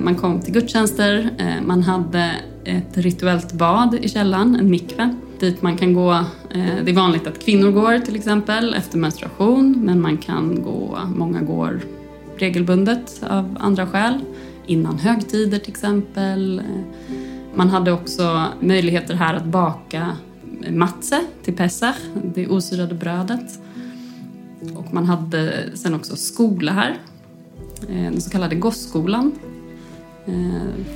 Man 0.00 0.14
kom 0.14 0.40
till 0.40 0.54
gudstjänster, 0.54 1.30
man 1.66 1.82
hade 1.82 2.30
ett 2.64 2.96
rituellt 2.96 3.52
bad 3.52 3.98
i 4.02 4.08
källaren, 4.08 4.56
en 4.56 4.70
mikve 4.70 5.16
dit 5.42 5.62
man 5.62 5.76
kan 5.76 5.92
gå. 5.92 6.12
Eh, 6.50 6.84
det 6.84 6.90
är 6.90 6.94
vanligt 6.94 7.26
att 7.26 7.38
kvinnor 7.38 7.70
går 7.70 7.98
till 7.98 8.16
exempel 8.16 8.74
efter 8.74 8.98
menstruation 8.98 9.84
men 9.84 10.00
man 10.00 10.18
kan 10.18 10.62
gå, 10.62 10.98
många 11.16 11.40
går 11.40 11.80
regelbundet 12.36 13.22
av 13.30 13.56
andra 13.60 13.86
skäl. 13.86 14.20
Innan 14.66 14.98
högtider 14.98 15.58
till 15.58 15.70
exempel. 15.70 16.58
Eh, 16.58 17.14
man 17.54 17.68
hade 17.68 17.92
också 17.92 18.44
möjligheter 18.60 19.14
här 19.14 19.34
att 19.34 19.44
baka 19.44 20.16
matze 20.70 21.20
till 21.42 21.56
Pesach, 21.56 21.96
det 22.34 22.48
osyrade 22.48 22.94
brödet. 22.94 23.58
Och 24.74 24.94
man 24.94 25.04
hade 25.04 25.70
sen 25.74 25.94
också 25.94 26.16
skola 26.16 26.72
här, 26.72 26.98
eh, 27.88 28.02
den 28.02 28.20
så 28.20 28.30
kallade 28.30 28.54
gosskolan, 28.54 29.32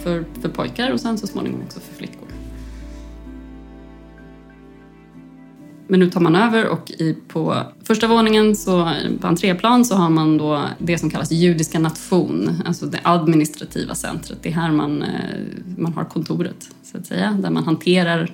för, 0.03 0.25
för 0.41 0.49
pojkar 0.49 0.93
och 0.93 1.01
sen 1.01 1.19
så 1.19 1.27
småningom 1.27 1.63
också 1.67 1.81
för 1.81 1.95
flickor. 1.95 2.26
Men 5.87 6.01
nu 6.01 6.11
tar 6.11 6.21
man 6.21 6.37
över 6.37 6.69
och 6.69 6.91
i, 6.91 7.17
på 7.29 7.63
första 7.85 8.09
våningen, 8.09 8.57
så, 8.57 8.93
på 9.21 9.27
entréplan, 9.27 9.85
så 9.85 9.95
har 9.95 10.11
man 10.11 10.39
då 10.39 10.63
det 10.79 10.99
som 10.99 11.11
kallas 11.11 11.33
judiska 11.33 11.79
nation, 11.79 12.63
alltså 12.67 12.87
det 12.87 13.01
administrativa 13.03 13.95
centret. 13.95 14.39
Det 14.43 14.49
är 14.49 14.53
här 14.53 14.73
man, 14.73 15.03
eh, 15.03 15.09
man 15.77 15.93
har 15.93 16.05
kontoret, 16.05 16.69
så 16.83 16.99
att 16.99 17.07
säga, 17.07 17.33
där 17.43 17.51
man 17.51 17.65
hanterar 17.65 18.31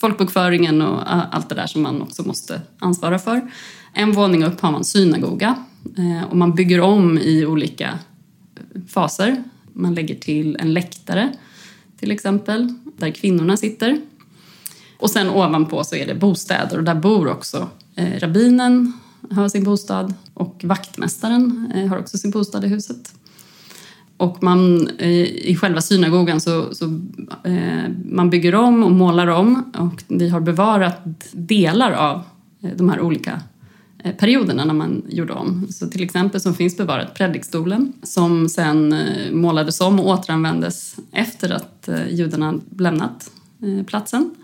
folkbokföringen 0.00 0.82
och 0.82 1.14
allt 1.34 1.48
det 1.48 1.54
där 1.54 1.66
som 1.66 1.82
man 1.82 2.02
också 2.02 2.22
måste 2.22 2.60
ansvara 2.78 3.18
för. 3.18 3.50
En 3.92 4.12
våning 4.12 4.44
upp 4.44 4.60
har 4.60 4.72
man 4.72 4.84
synagoga 4.84 5.54
eh, 5.96 6.30
och 6.30 6.36
man 6.36 6.54
bygger 6.54 6.80
om 6.80 7.18
i 7.18 7.46
olika 7.46 7.98
eh, 8.56 8.80
faser. 8.88 9.44
Man 9.72 9.94
lägger 9.94 10.14
till 10.14 10.56
en 10.60 10.72
läktare 10.72 11.32
till 12.04 12.10
exempel, 12.10 12.74
där 12.96 13.10
kvinnorna 13.10 13.56
sitter. 13.56 14.00
Och 14.98 15.10
sen 15.10 15.30
ovanpå 15.30 15.84
så 15.84 15.96
är 15.96 16.06
det 16.06 16.14
bostäder 16.14 16.78
och 16.78 16.84
där 16.84 16.94
bor 16.94 17.28
också 17.28 17.68
eh, 17.94 18.18
rabbinen 18.20 18.92
har 19.30 19.48
sin 19.48 19.64
bostad 19.64 20.14
och 20.34 20.60
vaktmästaren 20.64 21.72
eh, 21.74 21.86
har 21.86 21.98
också 21.98 22.18
sin 22.18 22.30
bostad 22.30 22.64
i 22.64 22.68
huset. 22.68 23.14
Och 24.16 24.42
man, 24.42 24.88
eh, 24.98 25.22
i 25.22 25.56
själva 25.60 25.80
synagogan 25.80 26.40
så, 26.40 26.74
så 26.74 26.84
eh, 27.44 27.90
man 28.04 28.30
bygger 28.30 28.54
om 28.54 28.82
och 28.82 28.92
målar 28.92 29.26
om 29.26 29.72
och 29.78 30.02
vi 30.08 30.28
har 30.28 30.40
bevarat 30.40 31.00
delar 31.32 31.92
av 31.92 32.22
eh, 32.62 32.70
de 32.76 32.88
här 32.88 33.00
olika 33.00 33.40
eh, 34.04 34.14
perioderna 34.14 34.64
när 34.64 34.74
man 34.74 35.02
gjorde 35.08 35.32
om. 35.32 35.66
Så 35.70 35.86
till 35.86 36.02
exempel 36.02 36.40
så 36.40 36.52
finns 36.52 36.76
bevarat 36.76 37.14
predikstolen 37.14 37.92
som 38.02 38.48
sen 38.48 38.92
eh, 38.92 39.32
målades 39.32 39.80
om 39.80 40.00
och 40.00 40.08
återanvändes 40.08 40.96
efter 41.12 41.50
att 41.50 41.88
judarna 42.10 42.54
lämnat 42.78 43.30
platsen. 43.86 44.34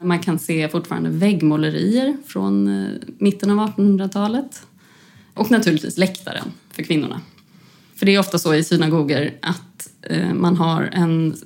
Man 0.00 0.18
kan 0.18 0.38
se 0.38 0.68
fortfarande 0.68 1.10
väggmålerier 1.10 2.16
från 2.26 2.68
eh, 2.68 2.90
mitten 3.18 3.50
av 3.50 3.58
1800-talet 3.58 4.62
och 5.34 5.50
naturligtvis 5.50 5.98
läktaren 5.98 6.52
för 6.70 6.82
kvinnorna. 6.82 7.20
För 7.96 8.06
det 8.06 8.14
är 8.14 8.18
ofta 8.18 8.38
så 8.38 8.54
i 8.54 8.64
synagogor 8.64 9.30
att 9.42 9.90
eh, 10.02 10.34
man 10.34 10.56
har 10.56 10.90
en, 10.92 11.36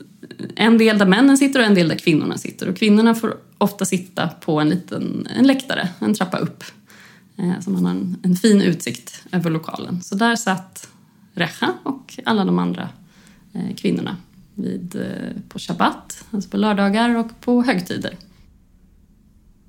en 0.55 0.79
del 0.79 0.99
där 0.99 1.07
männen 1.07 1.39
sitter 1.39 1.61
och 1.61 1.67
en 1.67 1.75
del 1.75 1.89
där 1.89 1.97
kvinnorna 1.97 2.39
sitter. 2.39 2.69
Och 2.69 2.77
kvinnorna 2.77 3.15
får 3.15 3.37
ofta 3.59 3.85
sitta 3.85 4.29
på 4.29 4.61
en 4.61 4.69
liten 4.69 5.29
en 5.37 5.47
läktare, 5.47 5.89
en 5.99 6.15
trappa 6.15 6.39
upp. 6.39 6.65
Eh, 7.37 7.61
så 7.61 7.71
man 7.71 7.85
har 7.85 7.93
en, 7.93 8.17
en, 8.23 8.37
fin 8.37 8.63
utsikt 8.63 9.23
över 9.33 9.51
lokalen. 9.51 10.03
Så 10.03 10.15
där 10.15 10.37
satt 10.37 10.89
Recha 11.35 11.75
och 11.83 12.19
alla 12.25 12.45
de 12.45 12.59
andra 12.59 12.89
kvinnorna 13.77 14.17
vid, 14.55 15.05
på 15.49 15.59
shabbat, 15.59 16.25
alltså 16.31 16.51
på 16.51 16.57
lördagar 16.57 17.17
och 17.17 17.41
på 17.41 17.63
högtider. 17.63 18.17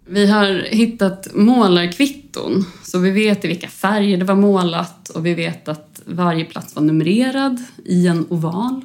Vi 0.06 0.28
har 0.28 0.68
hittat 0.72 1.28
målarkvitton, 1.34 2.66
så 2.84 3.00
vi 3.00 3.12
vet 3.12 3.46
i 3.46 3.48
vilka 3.48 3.68
färger 3.68 4.18
det 4.18 4.26
var 4.26 4.36
målat 4.36 5.10
och 5.10 5.26
vi 5.26 5.34
vet 5.34 5.68
att 5.68 6.02
varje 6.06 6.46
plats 6.46 6.76
var 6.76 6.84
numrerad 6.84 7.64
i 7.86 8.08
en 8.08 8.26
oval 8.30 8.82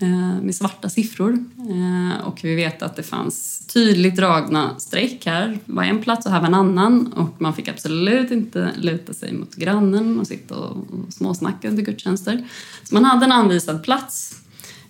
eh, 0.00 0.42
med 0.42 0.54
svarta 0.54 0.88
siffror. 0.88 1.44
Eh, 1.58 2.26
och 2.26 2.40
vi 2.42 2.54
vet 2.54 2.82
att 2.82 2.96
det 2.96 3.02
fanns 3.02 3.66
tydligt 3.66 4.16
dragna 4.16 4.78
streck. 4.78 5.26
Här 5.26 5.58
var 5.64 5.84
en 5.84 6.02
plats 6.02 6.26
och 6.26 6.32
här 6.32 6.40
var 6.40 6.46
en 6.46 6.54
annan. 6.54 7.12
Och 7.12 7.40
man 7.40 7.54
fick 7.54 7.68
absolut 7.68 8.30
inte 8.30 8.70
luta 8.76 9.12
sig 9.12 9.32
mot 9.32 9.54
grannen 9.54 10.20
och 10.20 10.26
sitta 10.26 10.56
och, 10.56 10.76
småsnacka 11.12 11.68
under 11.68 11.82
gudstjänster. 11.82 12.48
Så 12.84 12.94
man 12.94 13.04
hade 13.04 13.24
en 13.24 13.32
anvisad 13.32 13.84
plats. 13.84 14.40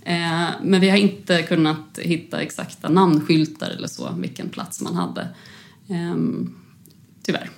Eh, 0.03 0.49
men 0.63 0.81
vi 0.81 0.91
har 0.91 0.97
inte 0.97 1.43
kunnat 1.43 1.99
hitta 1.99 2.41
exakta 2.41 2.89
namnskyltar 2.89 3.71
eller 3.71 3.89
så, 3.89 4.15
vilken 4.19 4.49
plats 4.49 4.81
man 4.81 4.95
hade. 4.95 5.29
Ehm, 5.91 6.55
tyvärr. 7.23 7.51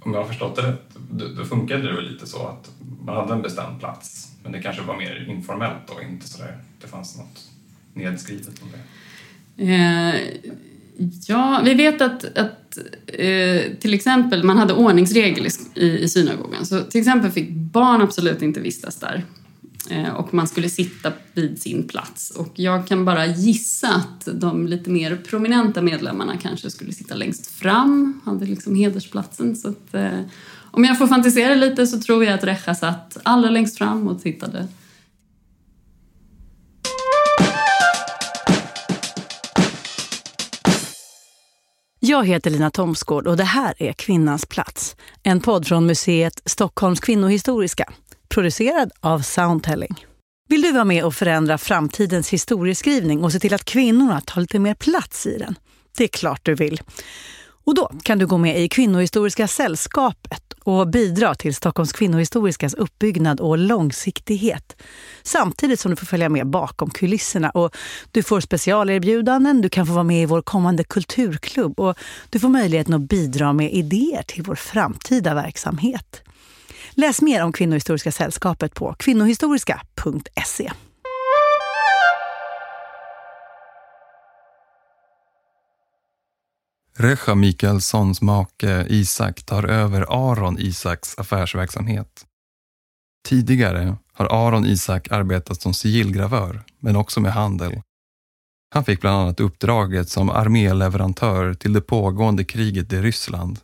Om 0.00 0.14
jag 0.14 0.20
har 0.20 0.28
förstått 0.28 0.56
det 0.56 0.62
rätt, 0.62 0.96
då 1.36 1.44
funkade 1.44 1.82
det 1.82 1.92
väl 1.92 2.12
lite 2.12 2.26
så 2.26 2.46
att 2.46 2.70
man 3.04 3.16
hade 3.16 3.34
en 3.34 3.42
bestämd 3.42 3.80
plats, 3.80 4.32
men 4.42 4.52
det 4.52 4.62
kanske 4.62 4.82
var 4.82 4.96
mer 4.96 5.26
informellt 5.28 5.88
då, 5.88 6.02
inte 6.02 6.28
så 6.28 6.38
där, 6.38 6.58
det 6.80 6.86
fanns 6.86 7.18
något 7.18 7.50
nedskrivet 7.94 8.62
om 8.62 8.68
det? 8.72 8.78
Eh, 9.58 10.14
ja, 11.26 11.62
vi 11.64 11.74
vet 11.74 12.00
att, 12.00 12.38
att 12.38 12.78
eh, 13.06 13.72
till 13.80 13.94
exempel 13.94 14.44
man 14.44 14.58
hade 14.58 14.74
ordningsregel 14.74 15.46
i, 15.74 15.84
i 15.84 16.08
synagogan. 16.08 16.66
Så 16.66 16.82
till 16.82 17.00
exempel 17.00 17.30
fick 17.30 17.50
barn 17.50 18.02
absolut 18.02 18.42
inte 18.42 18.60
vistas 18.60 18.96
där. 18.96 19.24
Eh, 19.90 20.14
och 20.14 20.34
man 20.34 20.48
skulle 20.48 20.68
sitta 20.68 21.12
vid 21.32 21.62
sin 21.62 21.88
plats. 21.88 22.30
Och 22.30 22.52
jag 22.54 22.86
kan 22.86 23.04
bara 23.04 23.26
gissa 23.26 23.88
att 23.88 24.28
de 24.32 24.66
lite 24.66 24.90
mer 24.90 25.16
prominenta 25.16 25.82
medlemmarna 25.82 26.36
kanske 26.36 26.70
skulle 26.70 26.92
sitta 26.92 27.14
längst 27.14 27.46
fram, 27.46 28.20
hade 28.24 28.46
liksom 28.46 28.74
hedersplatsen. 28.74 29.56
Så 29.56 29.68
att, 29.68 29.94
eh, 29.94 30.20
om 30.70 30.84
jag 30.84 30.98
får 30.98 31.06
fantisera 31.06 31.54
lite 31.54 31.86
så 31.86 32.00
tror 32.00 32.24
jag 32.24 32.34
att 32.34 32.44
Recha 32.44 32.74
satt 32.74 33.16
allra 33.22 33.50
längst 33.50 33.78
fram 33.78 34.08
och 34.08 34.22
tittade. 34.22 34.68
Jag 42.00 42.26
heter 42.26 42.50
Lina 42.50 42.70
Thomsgård 42.70 43.26
och 43.26 43.36
det 43.36 43.44
här 43.44 43.74
är 43.78 43.92
Kvinnans 43.92 44.46
plats. 44.46 44.96
En 45.22 45.40
podd 45.40 45.66
från 45.66 45.86
museet 45.86 46.42
Stockholms 46.44 47.00
kvinnohistoriska 47.00 47.92
producerad 48.36 48.90
av 49.00 49.20
Soundtelling. 49.20 50.06
Vill 50.48 50.62
du 50.62 50.72
vara 50.72 50.84
med 50.84 51.04
och 51.04 51.14
förändra 51.14 51.58
framtidens 51.58 52.28
historieskrivning 52.28 53.24
och 53.24 53.32
se 53.32 53.40
till 53.40 53.54
att 53.54 53.64
kvinnorna 53.64 54.20
tar 54.20 54.40
lite 54.40 54.58
mer 54.58 54.74
plats 54.74 55.26
i 55.26 55.38
den? 55.38 55.54
Det 55.96 56.04
är 56.04 56.08
klart 56.08 56.40
du 56.42 56.54
vill. 56.54 56.80
Och 57.64 57.74
då 57.74 57.90
kan 58.02 58.18
du 58.18 58.26
gå 58.26 58.38
med 58.38 58.60
i 58.60 58.68
Kvinnohistoriska 58.68 59.48
sällskapet 59.48 60.42
och 60.64 60.88
bidra 60.88 61.34
till 61.34 61.54
Stockholms 61.54 61.92
kvinnohistoriskas 61.92 62.74
uppbyggnad 62.74 63.40
och 63.40 63.58
långsiktighet. 63.58 64.82
Samtidigt 65.22 65.80
som 65.80 65.90
du 65.90 65.96
får 65.96 66.06
följa 66.06 66.28
med 66.28 66.46
bakom 66.46 66.90
kulisserna 66.90 67.50
och 67.50 67.76
du 68.10 68.22
får 68.22 68.40
specialerbjudanden, 68.40 69.60
du 69.60 69.68
kan 69.68 69.86
få 69.86 69.92
vara 69.92 70.04
med 70.04 70.22
i 70.22 70.26
vår 70.26 70.42
kommande 70.42 70.84
kulturklubb 70.84 71.80
och 71.80 71.98
du 72.30 72.38
får 72.38 72.48
möjligheten 72.48 72.94
att 72.94 73.08
bidra 73.08 73.52
med 73.52 73.72
idéer 73.72 74.22
till 74.22 74.42
vår 74.42 74.54
framtida 74.54 75.34
verksamhet. 75.34 76.22
Läs 76.98 77.22
mer 77.22 77.42
om 77.42 77.52
Kvinnohistoriska 77.52 78.12
sällskapet 78.12 78.74
på 78.74 78.94
kvinnohistoriska.se. 78.98 80.72
Recha 86.98 87.34
Mikaelssons 87.34 88.20
make 88.20 88.86
Isak 88.88 89.42
tar 89.42 89.64
över 89.64 90.30
Aron 90.30 90.58
Isaks 90.58 91.18
affärsverksamhet. 91.18 92.26
Tidigare 93.28 93.96
har 94.12 94.46
Aron 94.46 94.66
Isak 94.66 95.10
arbetat 95.10 95.62
som 95.62 95.74
sigillgravör, 95.74 96.62
men 96.80 96.96
också 96.96 97.20
med 97.20 97.32
handel. 97.32 97.82
Han 98.70 98.84
fick 98.84 99.00
bland 99.00 99.18
annat 99.18 99.40
uppdraget 99.40 100.08
som 100.08 100.30
arméleverantör 100.30 101.54
till 101.54 101.72
det 101.72 101.80
pågående 101.80 102.44
kriget 102.44 102.92
i 102.92 103.02
Ryssland. 103.02 103.58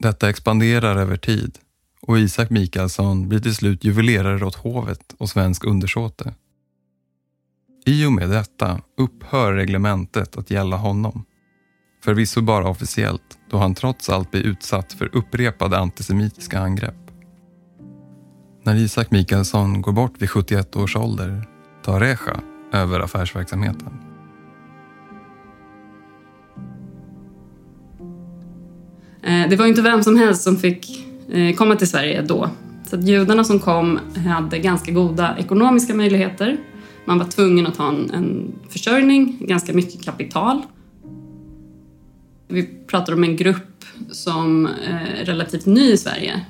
Detta 0.00 0.28
expanderar 0.28 0.96
över 0.96 1.16
tid 1.16 1.58
och 2.06 2.18
Isak 2.18 2.50
Mikaelsson 2.50 3.28
blir 3.28 3.40
till 3.40 3.54
slut 3.54 3.84
juvelerare 3.84 4.46
åt 4.46 4.54
hovet 4.54 5.14
och 5.18 5.28
svensk 5.28 5.64
undersåte. 5.64 6.34
I 7.86 8.06
och 8.06 8.12
med 8.12 8.30
detta 8.30 8.80
upphör 8.98 9.52
reglementet 9.52 10.36
att 10.36 10.50
gälla 10.50 10.76
honom. 10.76 11.24
Förvisso 12.04 12.40
bara 12.40 12.68
officiellt, 12.68 13.38
då 13.50 13.58
han 13.58 13.74
trots 13.74 14.10
allt 14.10 14.30
blir 14.30 14.42
utsatt 14.42 14.92
för 14.92 15.16
upprepade 15.16 15.78
antisemitiska 15.78 16.58
angrepp. 16.58 17.10
När 18.62 18.76
Isak 18.76 19.10
Mikaelsson 19.10 19.82
går 19.82 19.92
bort 19.92 20.22
vid 20.22 20.30
71 20.30 20.76
års 20.76 20.96
ålder 20.96 21.48
tar 21.84 22.00
Recha 22.00 22.40
över 22.72 23.00
affärsverksamheten. 23.00 23.92
Eh, 29.22 29.48
det 29.50 29.56
var 29.56 29.66
inte 29.66 29.82
vem 29.82 30.02
som 30.02 30.16
helst 30.16 30.42
som 30.42 30.56
fick 30.56 31.13
Eh, 31.32 31.54
komma 31.54 31.76
till 31.76 31.88
Sverige 31.88 32.22
då. 32.22 32.50
Så 32.90 32.96
att 32.96 33.08
judarna 33.08 33.44
som 33.44 33.60
kom 33.60 33.98
hade 34.26 34.58
ganska 34.58 34.92
goda 34.92 35.36
ekonomiska 35.38 35.94
möjligheter. 35.94 36.56
Man 37.04 37.18
var 37.18 37.26
tvungen 37.26 37.66
att 37.66 37.76
ha 37.76 37.88
en, 37.88 38.10
en 38.10 38.52
försörjning, 38.68 39.36
ganska 39.40 39.72
mycket 39.72 40.04
kapital. 40.04 40.62
Vi 42.48 42.68
pratar 42.86 43.12
om 43.12 43.24
en 43.24 43.36
grupp 43.36 43.84
som 44.10 44.66
är 44.66 45.24
relativt 45.24 45.66
ny 45.66 45.92
i 45.92 45.96
Sverige. 45.96 46.40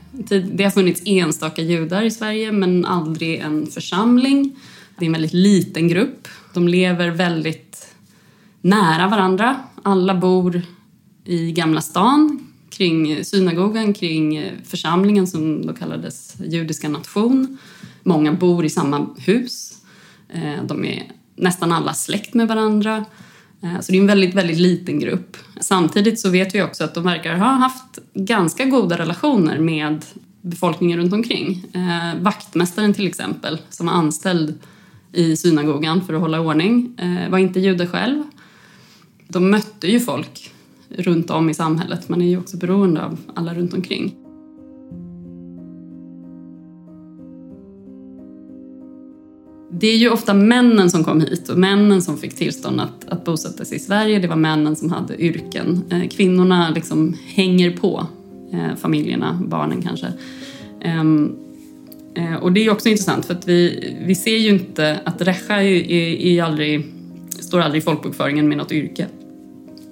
Det 0.53 0.65
har 0.65 0.71
funnits 0.71 1.03
enstaka 1.05 1.63
judar 1.63 2.03
i 2.03 2.11
Sverige 2.11 2.53
men 2.53 2.85
aldrig 2.85 3.39
en 3.39 3.67
församling. 3.67 4.57
Det 4.99 5.05
är 5.05 5.07
en 5.07 5.13
väldigt 5.13 5.33
liten 5.33 5.89
grupp. 5.89 6.29
De 6.55 6.69
lever 6.69 7.11
väldigt 7.11 7.95
nära 8.61 9.09
varandra. 9.09 9.57
Alla 9.83 10.15
bor 10.15 10.63
i 11.25 11.53
Gamla 11.53 11.81
stan, 11.81 12.47
kring 12.77 13.25
synagogan, 13.25 13.93
kring 13.93 14.37
eh, 14.37 14.53
församlingen 14.65 15.27
som 15.27 15.67
då 15.67 15.75
kallades 15.75 16.37
Judiska 16.45 16.89
nation. 16.89 17.59
Många 18.03 18.33
bor 18.33 18.65
i 18.65 18.71
samma 18.71 19.07
hus. 19.19 19.79
Eh, 20.29 20.65
de 20.65 20.85
är 20.85 21.03
nästan 21.37 21.73
alla 21.73 21.95
släkt 21.95 22.35
med 22.35 22.49
varandra. 22.49 23.05
Eh, 23.63 23.81
så 23.81 23.93
det 23.93 23.99
är 23.99 24.01
en 24.01 24.07
väldigt, 24.07 24.35
väldigt 24.35 24.59
liten 24.59 25.01
grupp. 25.01 25.37
Samtidigt 25.61 26.21
så 26.21 26.31
vet 26.31 26.55
vi 26.55 26.63
också 26.63 26.85
att 26.85 26.95
de 26.95 27.05
verkar 27.05 27.37
ha 27.37 27.51
haft 27.51 27.99
ganska 28.15 28.65
goda 28.65 28.99
relationer 28.99 29.59
med 29.59 30.05
befolkningen 30.41 30.99
runt 30.99 31.13
omkring. 31.13 31.65
Vaktmästaren 32.21 32.95
till 32.95 33.07
exempel, 33.07 33.59
som 33.71 33.87
var 33.87 33.93
anställd 33.93 34.59
i 35.13 35.37
synagogan 35.37 36.07
för 36.07 36.15
att 36.15 36.21
hålla 36.21 36.41
ordning, 36.41 36.97
var 37.31 37.39
inte 37.39 37.61
jude 37.61 37.87
själv. 37.87 38.23
De 39.29 39.51
mötte 39.51 39.91
ju 39.91 40.01
folk 40.01 40.54
runt 40.99 41.31
om 41.31 41.51
i 41.51 41.55
samhället. 41.55 42.09
Man 42.09 42.23
är 42.23 42.29
ju 42.29 42.39
också 42.39 42.57
beroende 42.57 43.05
av 43.05 43.19
alla 43.35 43.55
runt 43.55 43.75
omkring. 43.75 44.15
det 49.81 49.87
är 49.87 49.97
ju 49.97 50.11
ofta 50.11 50.35
männen 50.35 50.91
som 50.91 51.05
kom 51.05 51.21
hit 51.21 51.49
och 51.49 51.59
männen 51.59 52.03
som 52.03 52.19
fick 52.19 52.35
tillstånd 52.35 52.81
att, 52.81 53.09
att 53.09 53.25
bosätta 53.25 53.65
sig 53.65 53.77
i 53.77 53.81
Sverige. 53.81 54.19
Det 54.19 54.29
var 54.29 54.37
männen 54.37 54.77
som 54.77 54.91
hade 54.91 55.23
yrken. 55.23 55.83
Eh, 55.91 56.09
kvinnorna 56.09 56.71
liksom 56.71 57.17
hänger 57.27 57.71
på 57.71 58.07
eh, 58.53 58.77
familjerna, 58.77 59.43
barnen 59.47 59.83
kanske. 59.83 60.07
Ehm, 60.83 61.37
eh, 62.15 62.35
och 62.35 62.53
det 62.53 62.67
är 62.67 62.71
också 62.71 62.89
intressant 62.89 63.25
för 63.25 63.35
att 63.35 63.49
vi, 63.49 63.95
vi 64.07 64.15
ser 64.15 64.37
ju 64.37 64.49
inte 64.49 65.01
att 65.05 65.23
Recha 65.23 65.55
är, 65.55 65.91
är, 65.91 66.17
är 66.17 66.43
aldrig, 66.43 66.87
står 67.29 67.61
aldrig 67.61 67.83
i 67.83 67.85
folkbokföringen 67.85 68.49
med 68.49 68.59
något 68.59 68.73
yrke. 68.73 69.07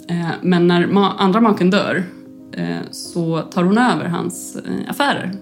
Eh, 0.08 0.30
men 0.42 0.66
när 0.66 0.98
andra 1.18 1.40
maken 1.40 1.70
dör 1.70 2.04
eh, 2.52 2.80
så 2.90 3.40
tar 3.40 3.64
hon 3.64 3.78
över 3.78 4.04
hans 4.04 4.56
eh, 4.56 4.90
affärer 4.90 5.32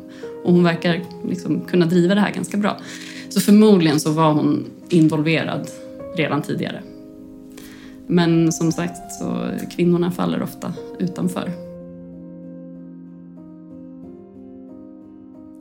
och 0.44 0.52
hon 0.52 0.64
verkar 0.64 1.02
liksom 1.24 1.60
kunna 1.60 1.86
driva 1.86 2.14
det 2.14 2.20
här 2.20 2.32
ganska 2.32 2.56
bra. 2.56 2.76
Så 3.28 3.40
förmodligen 3.40 4.00
så 4.00 4.12
var 4.12 4.32
hon 4.32 4.66
involverad 4.88 5.68
redan 6.16 6.42
tidigare. 6.42 6.82
Men 8.06 8.52
som 8.52 8.72
sagt, 8.72 9.12
så 9.12 9.50
kvinnorna 9.76 10.10
faller 10.10 10.42
ofta 10.42 10.72
utanför. 10.98 11.50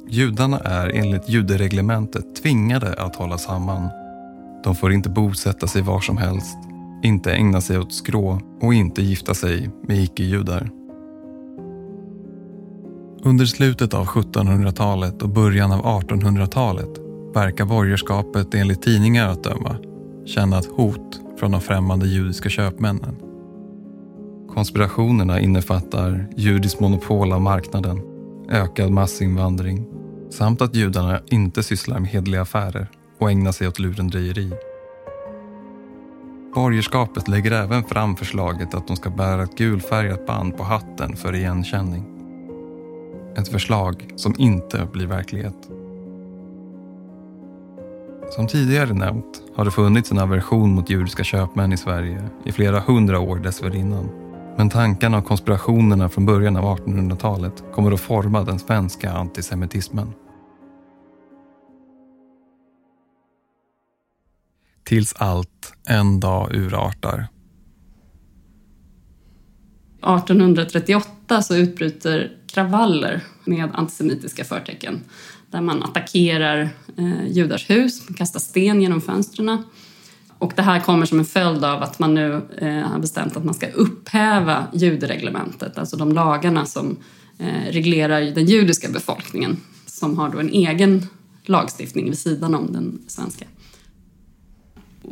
Judarna 0.08 0.60
är 0.60 0.90
enligt 0.90 1.30
judereglementet 1.30 2.36
tvingade 2.36 2.94
att 2.94 3.16
hålla 3.16 3.38
samman. 3.38 3.90
De 4.64 4.76
får 4.76 4.94
inte 4.94 5.10
bosätta 5.10 5.68
sig 5.68 5.82
var 5.82 6.00
som 6.00 6.18
helst, 6.18 6.58
inte 7.04 7.34
ägna 7.34 7.62
sig 7.62 7.80
åt 7.80 7.94
skrå 7.94 8.40
och 8.62 8.74
inte 8.74 9.02
gifta 9.02 9.34
sig 9.34 9.70
med 9.88 10.04
icke-judar. 10.04 10.70
Under 13.24 13.46
slutet 13.46 13.94
av 13.94 14.06
1700-talet 14.06 15.22
och 15.22 15.30
början 15.30 15.72
av 15.72 16.02
1800-talet 16.02 16.90
verkar 17.34 17.66
borgerskapet 17.66 18.54
enligt 18.54 18.82
tidningar 18.82 19.28
att 19.28 19.44
döma 19.44 19.76
känna 20.26 20.60
ett 20.60 20.70
hot 20.72 21.22
från 21.40 21.52
de 21.52 21.62
främmande 21.62 22.08
judiska 22.08 22.50
köpmännen. 22.50 23.16
Konspirationerna 24.54 25.40
innefattar 25.40 26.28
judiskt 26.38 26.80
monopol 26.80 27.34
av 27.34 27.42
marknaden, 27.42 28.02
ökad 28.50 28.92
massinvandring 28.92 29.86
samt 30.30 30.62
att 30.62 30.76
judarna 30.76 31.20
inte 31.28 31.64
sysslar 31.64 32.00
med 32.00 32.10
hedliga 32.10 32.42
affärer 32.42 32.88
och 33.20 33.32
ägnar 33.32 33.52
sig 33.52 33.68
åt 33.68 33.80
lurendrejeri. 33.80 34.52
Borgerskapet 36.54 37.28
lägger 37.28 37.52
även 37.52 37.84
fram 37.84 38.16
förslaget 38.16 38.74
att 38.74 38.88
de 38.88 38.96
ska 38.96 39.10
bära 39.10 39.44
ett 39.44 39.58
gulfärgat 39.58 40.26
band 40.26 40.58
på 40.58 40.64
hatten 40.64 41.16
för 41.16 41.36
igenkänning. 41.36 42.04
Ett 43.38 43.48
förslag 43.48 44.14
som 44.16 44.36
inte 44.38 44.88
blir 44.94 45.08
verklighet. 45.08 45.70
Som 48.30 48.48
tidigare 48.48 48.94
nämnt 48.94 49.42
har 49.56 49.66
det 49.66 49.72
funnits 49.72 50.12
en 50.12 50.20
aversion 50.20 50.76
mot 50.76 50.90
judiska 50.90 51.24
köpmän 51.24 51.74
i 51.74 51.78
Sverige 51.78 52.24
i 52.44 52.52
flera 52.52 52.80
hundra 52.80 53.20
år 53.20 53.38
dessförinnan. 53.38 54.10
Men 54.58 54.70
tankarna 54.70 55.18
och 55.18 55.26
konspirationerna 55.26 56.10
från 56.10 56.26
början 56.26 56.58
av 56.58 56.78
1800-talet 56.78 57.64
kommer 57.74 57.92
att 57.92 58.00
forma 58.00 58.44
den 58.44 58.60
svenska 58.60 59.12
antisemitismen. 59.12 60.14
Tills 64.90 65.14
allt 65.18 65.74
en 65.88 66.20
dag 66.20 66.56
urartar. 66.56 67.28
1838 69.98 71.42
så 71.42 71.56
utbryter 71.56 72.32
kravaller 72.48 73.24
med 73.46 73.70
antisemitiska 73.74 74.44
förtecken 74.44 75.04
där 75.52 75.62
man 75.62 75.84
attackerar 75.84 76.70
eh, 76.98 77.28
judars 77.28 77.70
hus, 77.70 78.08
kastar 78.18 78.40
sten 78.40 78.82
genom 78.82 79.02
fönstren. 79.02 79.64
Och 80.38 80.54
det 80.56 80.62
här 80.62 80.80
kommer 80.80 81.06
som 81.06 81.20
en 81.20 81.26
följd 81.26 81.64
av 81.64 81.84
att 81.84 82.00
man 82.00 82.14
nu 82.14 82.42
eh, 82.58 82.88
har 82.88 83.00
bestämt 83.00 83.38
att 83.38 83.46
man 83.46 83.54
ska 83.54 83.68
upphäva 83.68 84.68
judereglementet, 84.74 85.78
alltså 85.78 85.98
de 85.98 86.12
lagarna 86.12 86.66
som 86.66 86.98
eh, 87.38 87.72
reglerar 87.72 88.22
den 88.22 88.46
judiska 88.46 88.90
befolkningen 88.90 89.58
som 89.86 90.18
har 90.18 90.30
då 90.30 90.40
en 90.40 90.50
egen 90.50 91.08
lagstiftning 91.44 92.06
vid 92.06 92.20
sidan 92.20 92.56
om 92.56 92.74
den 92.74 93.02
svenska. 93.08 93.46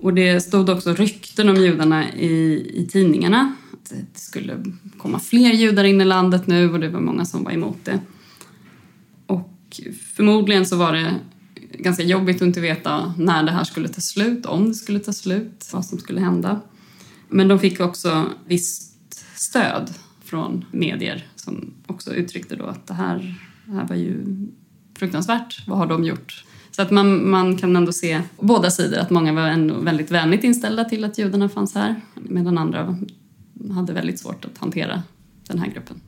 Och 0.02 0.14
det 0.14 0.42
stod 0.42 0.70
också 0.70 0.94
rykten 0.94 1.50
om 1.50 1.56
judarna 1.56 2.14
i, 2.14 2.72
i 2.74 2.88
tidningarna. 2.92 3.56
Att 3.74 3.90
det 3.90 4.20
skulle 4.20 4.64
komma 4.98 5.20
fler 5.20 5.54
judar 5.54 5.84
in 5.84 6.02
i 6.02 6.06
landet 6.06 6.48
nu 6.48 6.72
och 6.72 6.80
det 6.80 6.90
var 6.90 7.00
många 7.00 7.26
som 7.26 7.44
var 7.44 7.52
emot 7.52 7.78
det 7.84 8.00
Och 9.28 9.82
förmodligen 10.16 10.66
så 10.66 10.76
var 10.76 10.94
det 10.94 11.16
ganska 11.74 12.04
jobbigt 12.04 12.36
att 12.36 12.42
inte 12.42 12.62
veta 12.62 13.14
när 13.18 13.44
det 13.44 13.52
här 13.52 13.64
skulle 13.64 13.88
ta 13.88 14.02
slut, 14.02 14.46
om 14.46 14.68
det 14.68 14.74
skulle 14.74 15.00
ta 15.00 15.14
slut, 15.14 15.70
vad 15.74 15.86
som 15.86 16.00
skulle 16.00 16.22
hända. 16.22 16.62
Men 17.30 17.48
de 17.48 17.60
fick 17.60 17.80
också 17.80 18.26
visst 18.48 18.94
stöd 19.36 19.94
från 20.24 20.66
medier 20.72 21.28
som 21.36 21.74
också 21.88 22.14
uttryckte 22.14 22.56
då 22.56 22.66
att 22.66 22.88
det 22.88 22.94
här, 22.94 23.36
det 23.66 23.72
här 23.74 23.88
var 23.88 23.96
ju 23.96 24.26
fruktansvärt. 24.98 25.68
Vad 25.68 25.78
har 25.78 25.88
de 25.88 26.04
gjort? 26.04 26.44
Så 26.78 26.84
att 26.84 26.92
man, 26.92 27.30
man 27.30 27.58
kan 27.58 27.76
ändå 27.76 27.92
se 27.92 28.22
båda 28.40 28.72
sidor, 28.72 28.98
att 28.98 29.10
många 29.10 29.34
var 29.34 29.42
ändå 29.42 29.80
väldigt 29.80 30.12
vänligt 30.12 30.44
inställda 30.44 30.86
till 30.86 31.04
att 31.04 31.18
judarna 31.18 31.50
fanns 31.50 31.76
här 31.76 32.02
medan 32.14 32.58
andra 32.58 32.98
hade 33.72 33.94
väldigt 33.94 34.20
svårt 34.20 34.46
att 34.46 34.58
hantera 34.58 35.04
den 35.48 35.60
här 35.60 35.68
gruppen. 35.68 36.02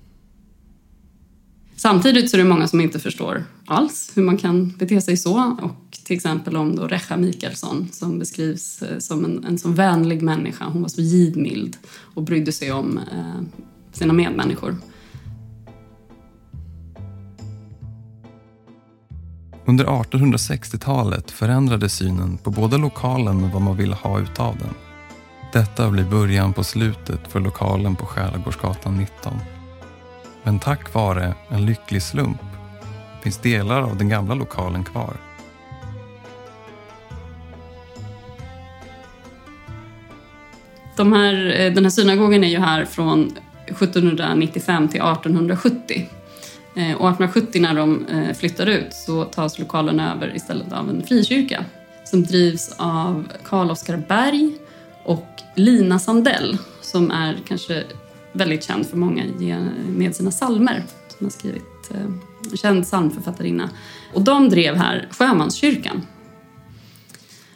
Samtidigt 1.76 2.30
så 2.30 2.38
är 2.38 2.44
det 2.44 2.50
många 2.50 2.68
som 2.68 2.82
inte 2.82 3.00
förstår 3.00 3.44
alls 3.66 4.12
hur 4.16 4.24
man 4.24 4.38
kan 4.38 4.70
bete 4.78 5.02
sig 5.02 5.18
så. 5.18 5.58
Och 5.62 5.98
till 6.04 6.16
exempel 6.16 6.58
om 6.58 6.76
då 6.76 6.88
Recha 6.88 7.18
Mikaelsson 7.18 7.88
som 7.92 8.20
beskrivs 8.20 8.82
eh, 8.82 8.98
som 9.00 9.26
en, 9.26 9.46
en 9.46 9.58
så 9.58 9.70
vänlig 9.70 10.22
människa. 10.22 10.66
Hon 10.66 10.82
var 10.82 10.90
så 10.90 11.02
givmild 11.02 11.78
och 11.98 12.24
brydde 12.24 12.52
sig 12.52 12.72
om 12.72 12.98
eh, 12.98 13.42
sina 13.92 14.14
medmänniskor. 14.14 14.76
Under 19.70 19.86
1860-talet 19.86 21.32
förändrades 21.32 21.94
synen 21.94 22.38
på 22.38 22.52
både 22.52 22.78
lokalen 22.78 23.44
och 23.44 23.50
vad 23.50 23.62
man 23.62 23.78
ville 23.78 23.96
ha 23.96 24.20
utav 24.20 24.58
den. 24.58 24.74
Detta 25.54 25.90
blir 25.90 26.04
början 26.04 26.54
på 26.54 26.64
slutet 26.64 27.20
för 27.28 27.40
lokalen 27.40 27.96
på 27.96 28.06
Skärgårdsgatan 28.06 28.98
19. 28.98 29.34
Men 30.44 30.60
tack 30.60 30.94
vare 30.94 31.34
en 31.50 31.66
lycklig 31.66 32.04
slump 32.04 32.42
finns 33.24 33.38
delar 33.38 33.82
av 33.82 33.98
den 33.98 34.10
gamla 34.10 34.36
lokalen 34.36 34.84
kvar. 34.84 35.14
De 40.98 41.14
här, 41.14 41.56
eh, 41.60 41.74
den 41.74 41.84
här 41.84 41.92
synagogan 41.92 42.44
är 42.44 42.50
ju 42.50 42.60
här 42.60 42.86
från 42.86 43.32
1795 43.68 44.88
till 44.88 45.02
1870. 45.02 46.10
Eh, 46.76 46.96
och 46.96 47.10
1870 47.10 47.62
när 47.62 47.74
de 47.74 48.06
eh, 48.06 48.34
flyttar 48.34 48.66
ut 48.68 48.94
så 48.94 49.26
tas 49.26 49.60
lokalen 49.60 50.00
över 50.00 50.36
istället 50.36 50.74
av 50.74 50.90
en 50.90 51.04
frikyrka 51.04 51.66
som 52.04 52.24
drivs 52.24 52.76
av 52.78 53.32
Karl 53.44 53.72
Oskar 53.72 53.98
Berg 54.08 54.58
och 55.04 55.28
Lina 55.56 56.00
Sandell 56.00 56.58
som 56.82 57.12
är 57.12 57.38
kanske 57.48 57.84
väldigt 58.32 58.64
känd 58.64 58.88
för 58.88 58.98
många 58.98 59.24
eh, 59.26 59.60
med 59.88 60.16
sina 60.16 60.32
salmer 60.32 60.84
som 61.18 61.26
har 61.26 61.32
skrivit, 61.32 61.92
eh, 61.94 62.56
känd 62.56 62.84
psalmförfattarinna. 62.84 63.70
Och 64.14 64.22
de 64.22 64.50
drev 64.50 64.76
här 64.76 65.08
Sjömanskyrkan. 65.12 66.02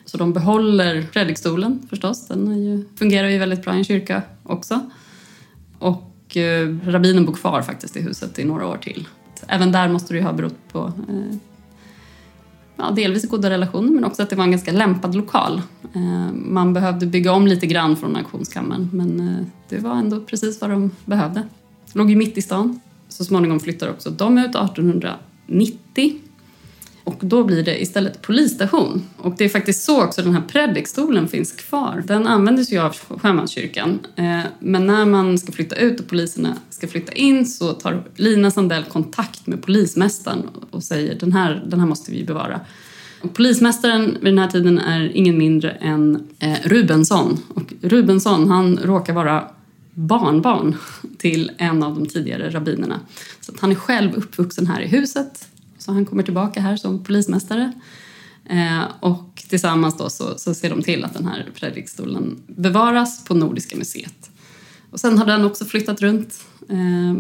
Så 0.06 0.18
de 0.18 0.34
behåller 0.34 1.08
predikstolen 1.14 1.88
förstås, 1.90 2.28
den 2.28 2.64
ju, 2.64 2.86
fungerar 2.96 3.28
ju 3.28 3.38
väldigt 3.38 3.64
bra 3.64 3.74
i 3.74 3.78
en 3.78 3.84
kyrka 3.84 4.22
också. 4.44 4.90
Och 5.80 6.13
och 6.38 6.92
rabbinen 6.94 7.26
bor 7.26 7.34
kvar 7.34 7.62
faktiskt 7.62 7.98
i 7.98 8.02
huset 8.02 8.40
i 8.40 8.44
några 8.44 8.68
år 8.68 8.78
till. 8.78 9.08
Även 9.48 9.72
där 9.72 9.90
måste 9.90 10.14
det 10.14 10.18
ju 10.18 10.24
ha 10.24 10.34
berott 10.34 10.58
på 10.72 10.94
eh, 11.10 11.38
ja, 12.76 12.92
delvis 12.92 13.30
goda 13.30 13.50
relationer 13.50 13.92
men 13.92 14.04
också 14.04 14.24
att 14.24 14.30
det 14.30 14.36
var 14.36 14.44
en 14.44 14.52
ganska 14.52 14.72
lämpad 14.72 15.16
lokal. 15.16 15.62
Eh, 15.94 16.34
man 16.34 16.74
behövde 16.74 17.06
bygga 17.06 17.32
om 17.32 17.48
lite 17.48 17.68
grann 17.68 17.96
från 17.96 18.16
auktionskammaren 18.16 18.90
men 18.94 19.46
det 19.70 19.78
var 19.78 19.96
ändå 19.96 20.20
precis 20.20 20.62
vad 20.62 20.70
de 20.70 20.92
behövde. 21.06 21.44
Låg 21.94 22.10
ju 22.10 22.16
mitt 22.16 22.38
i 22.38 22.42
stan. 22.42 22.80
Så 23.10 23.26
småningom 23.26 23.60
flyttar 23.60 23.90
också 23.90 24.10
de 24.10 24.38
ut 24.38 24.56
1890 24.56 26.20
och 27.04 27.20
då 27.22 27.44
blir 27.44 27.64
det 27.64 27.82
istället 27.82 28.22
polisstation. 28.22 29.04
Och 29.18 29.36
det 29.38 29.46
är 29.46 29.50
faktiskt 29.50 29.84
så 29.84 30.04
också 30.04 30.22
den 30.22 30.34
här 30.34 30.44
predikstolen 30.48 31.28
finns 31.28 31.52
kvar. 31.52 32.04
Den 32.08 32.28
användes 32.28 32.72
ju 32.72 32.80
av 32.80 32.96
Sjömanskyrkan. 33.08 34.00
Eh, 34.16 34.40
men 34.60 34.88
när 34.88 35.06
man 35.06 35.38
ska 35.38 35.52
flytta 35.52 35.76
ut 35.76 36.00
och 36.00 36.08
poliserna 36.08 36.58
ska 36.70 36.88
flytta 36.88 37.12
in 37.12 37.46
så 37.46 37.74
tar 37.74 38.04
Lina 38.16 38.52
Sandell 38.52 38.84
kontakt 38.84 39.48
med 39.48 39.62
polismästaren 39.62 40.50
och 40.72 40.84
säger 40.84 41.16
den 41.20 41.34
här, 41.34 41.64
den 41.68 41.80
här 41.80 41.88
måste 41.88 42.12
vi 42.12 42.24
bevara. 42.24 42.60
Och 43.22 43.34
polismästaren 43.34 44.18
vid 44.22 44.34
den 44.34 44.38
här 44.38 44.50
tiden 44.50 44.80
är 44.80 45.12
ingen 45.16 45.38
mindre 45.38 45.72
än 45.72 46.28
eh, 46.40 46.58
Rubensson. 46.64 47.40
Och 47.48 47.74
Rubensson 47.82 48.50
han 48.50 48.78
råkar 48.78 49.14
vara 49.14 49.48
barnbarn 49.94 50.78
till 51.18 51.52
en 51.58 51.84
av 51.84 51.96
de 51.96 52.06
tidigare 52.06 52.50
rabbinerna. 52.50 53.00
Så 53.42 53.54
han 53.60 53.72
är 53.72 53.76
själv 53.76 54.14
uppvuxen 54.16 54.68
här 54.68 54.82
i 54.82 54.88
huset 54.88 55.48
så 55.84 55.92
han 55.92 56.06
kommer 56.06 56.24
tillbaka 56.24 56.62
här 56.62 56.78
som 56.78 57.04
polismästare. 57.04 57.72
Eh, 58.46 58.84
och 59.00 59.44
tillsammans 59.50 59.98
då 59.98 60.10
så, 60.10 60.38
så 60.38 60.54
ser 60.54 60.70
de 60.70 60.82
till 60.82 61.04
att 61.04 61.14
den 61.14 61.26
här 61.26 61.50
predikstolen 61.56 62.44
bevaras 62.48 63.26
på 63.26 63.34
Nordiska 63.34 63.78
museet. 63.78 64.30
Och 64.90 65.00
sen 65.00 65.18
har 65.18 65.26
den 65.26 65.46
också 65.46 65.66
flyttat 65.66 66.02
runt. 66.02 66.46
Eh, 66.70 67.14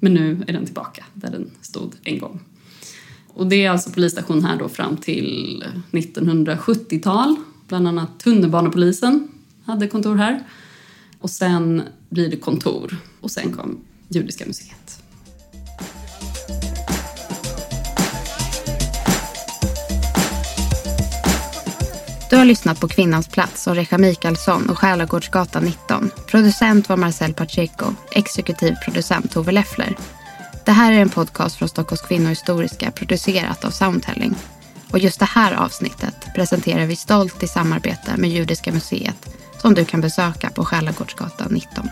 men 0.00 0.14
nu 0.14 0.44
är 0.46 0.52
den 0.52 0.64
tillbaka 0.64 1.04
där 1.14 1.30
den 1.30 1.50
stod 1.60 1.92
en 2.02 2.18
gång. 2.18 2.40
Och 3.28 3.46
det 3.46 3.64
är 3.64 3.70
alltså 3.70 3.90
polisstation 3.90 4.44
här 4.44 4.56
då 4.56 4.68
fram 4.68 4.96
till 4.96 5.64
1970-tal. 5.90 7.36
Bland 7.68 7.88
annat 7.88 8.20
tunnelbanepolisen 8.20 9.28
hade 9.64 9.88
kontor 9.88 10.16
här. 10.16 10.44
Och 11.18 11.30
sen 11.30 11.82
blir 12.08 12.30
det 12.30 12.36
kontor. 12.36 12.96
Och 13.20 13.30
sen 13.30 13.52
kom 13.52 13.78
Judiska 14.08 14.46
museet. 14.46 15.02
Du 22.32 22.38
har 22.38 22.44
lyssnat 22.44 22.80
på 22.80 22.88
Kvinnans 22.88 23.28
plats 23.28 23.66
och 23.66 23.74
Recha 23.74 23.98
Mikaelsson 23.98 24.70
och 24.70 24.78
Själagårdsgatan 24.78 25.64
19. 25.64 26.10
Producent 26.26 26.88
var 26.88 26.96
Marcel 26.96 27.34
Pacheco, 27.34 27.94
exekutiv 28.12 28.74
producent 28.84 29.32
Tove 29.32 29.52
Leffler. 29.52 29.96
Det 30.64 30.72
här 30.72 30.92
är 30.92 30.96
en 30.98 31.08
podcast 31.08 31.56
från 31.56 31.68
Stockholms 31.68 32.02
kvinnohistoriska 32.02 32.90
producerat 32.90 33.64
av 33.64 33.70
Soundtelling. 33.70 34.34
Och 34.90 34.98
just 34.98 35.18
det 35.18 35.24
här 35.24 35.54
avsnittet 35.54 36.14
presenterar 36.34 36.86
vi 36.86 36.96
stolt 36.96 37.42
i 37.42 37.48
samarbete 37.48 38.16
med 38.16 38.30
Judiska 38.30 38.72
museet 38.72 39.36
som 39.58 39.74
du 39.74 39.84
kan 39.84 40.00
besöka 40.00 40.50
på 40.50 40.64
Själagårdsgatan 40.64 41.48
19. 41.50 41.88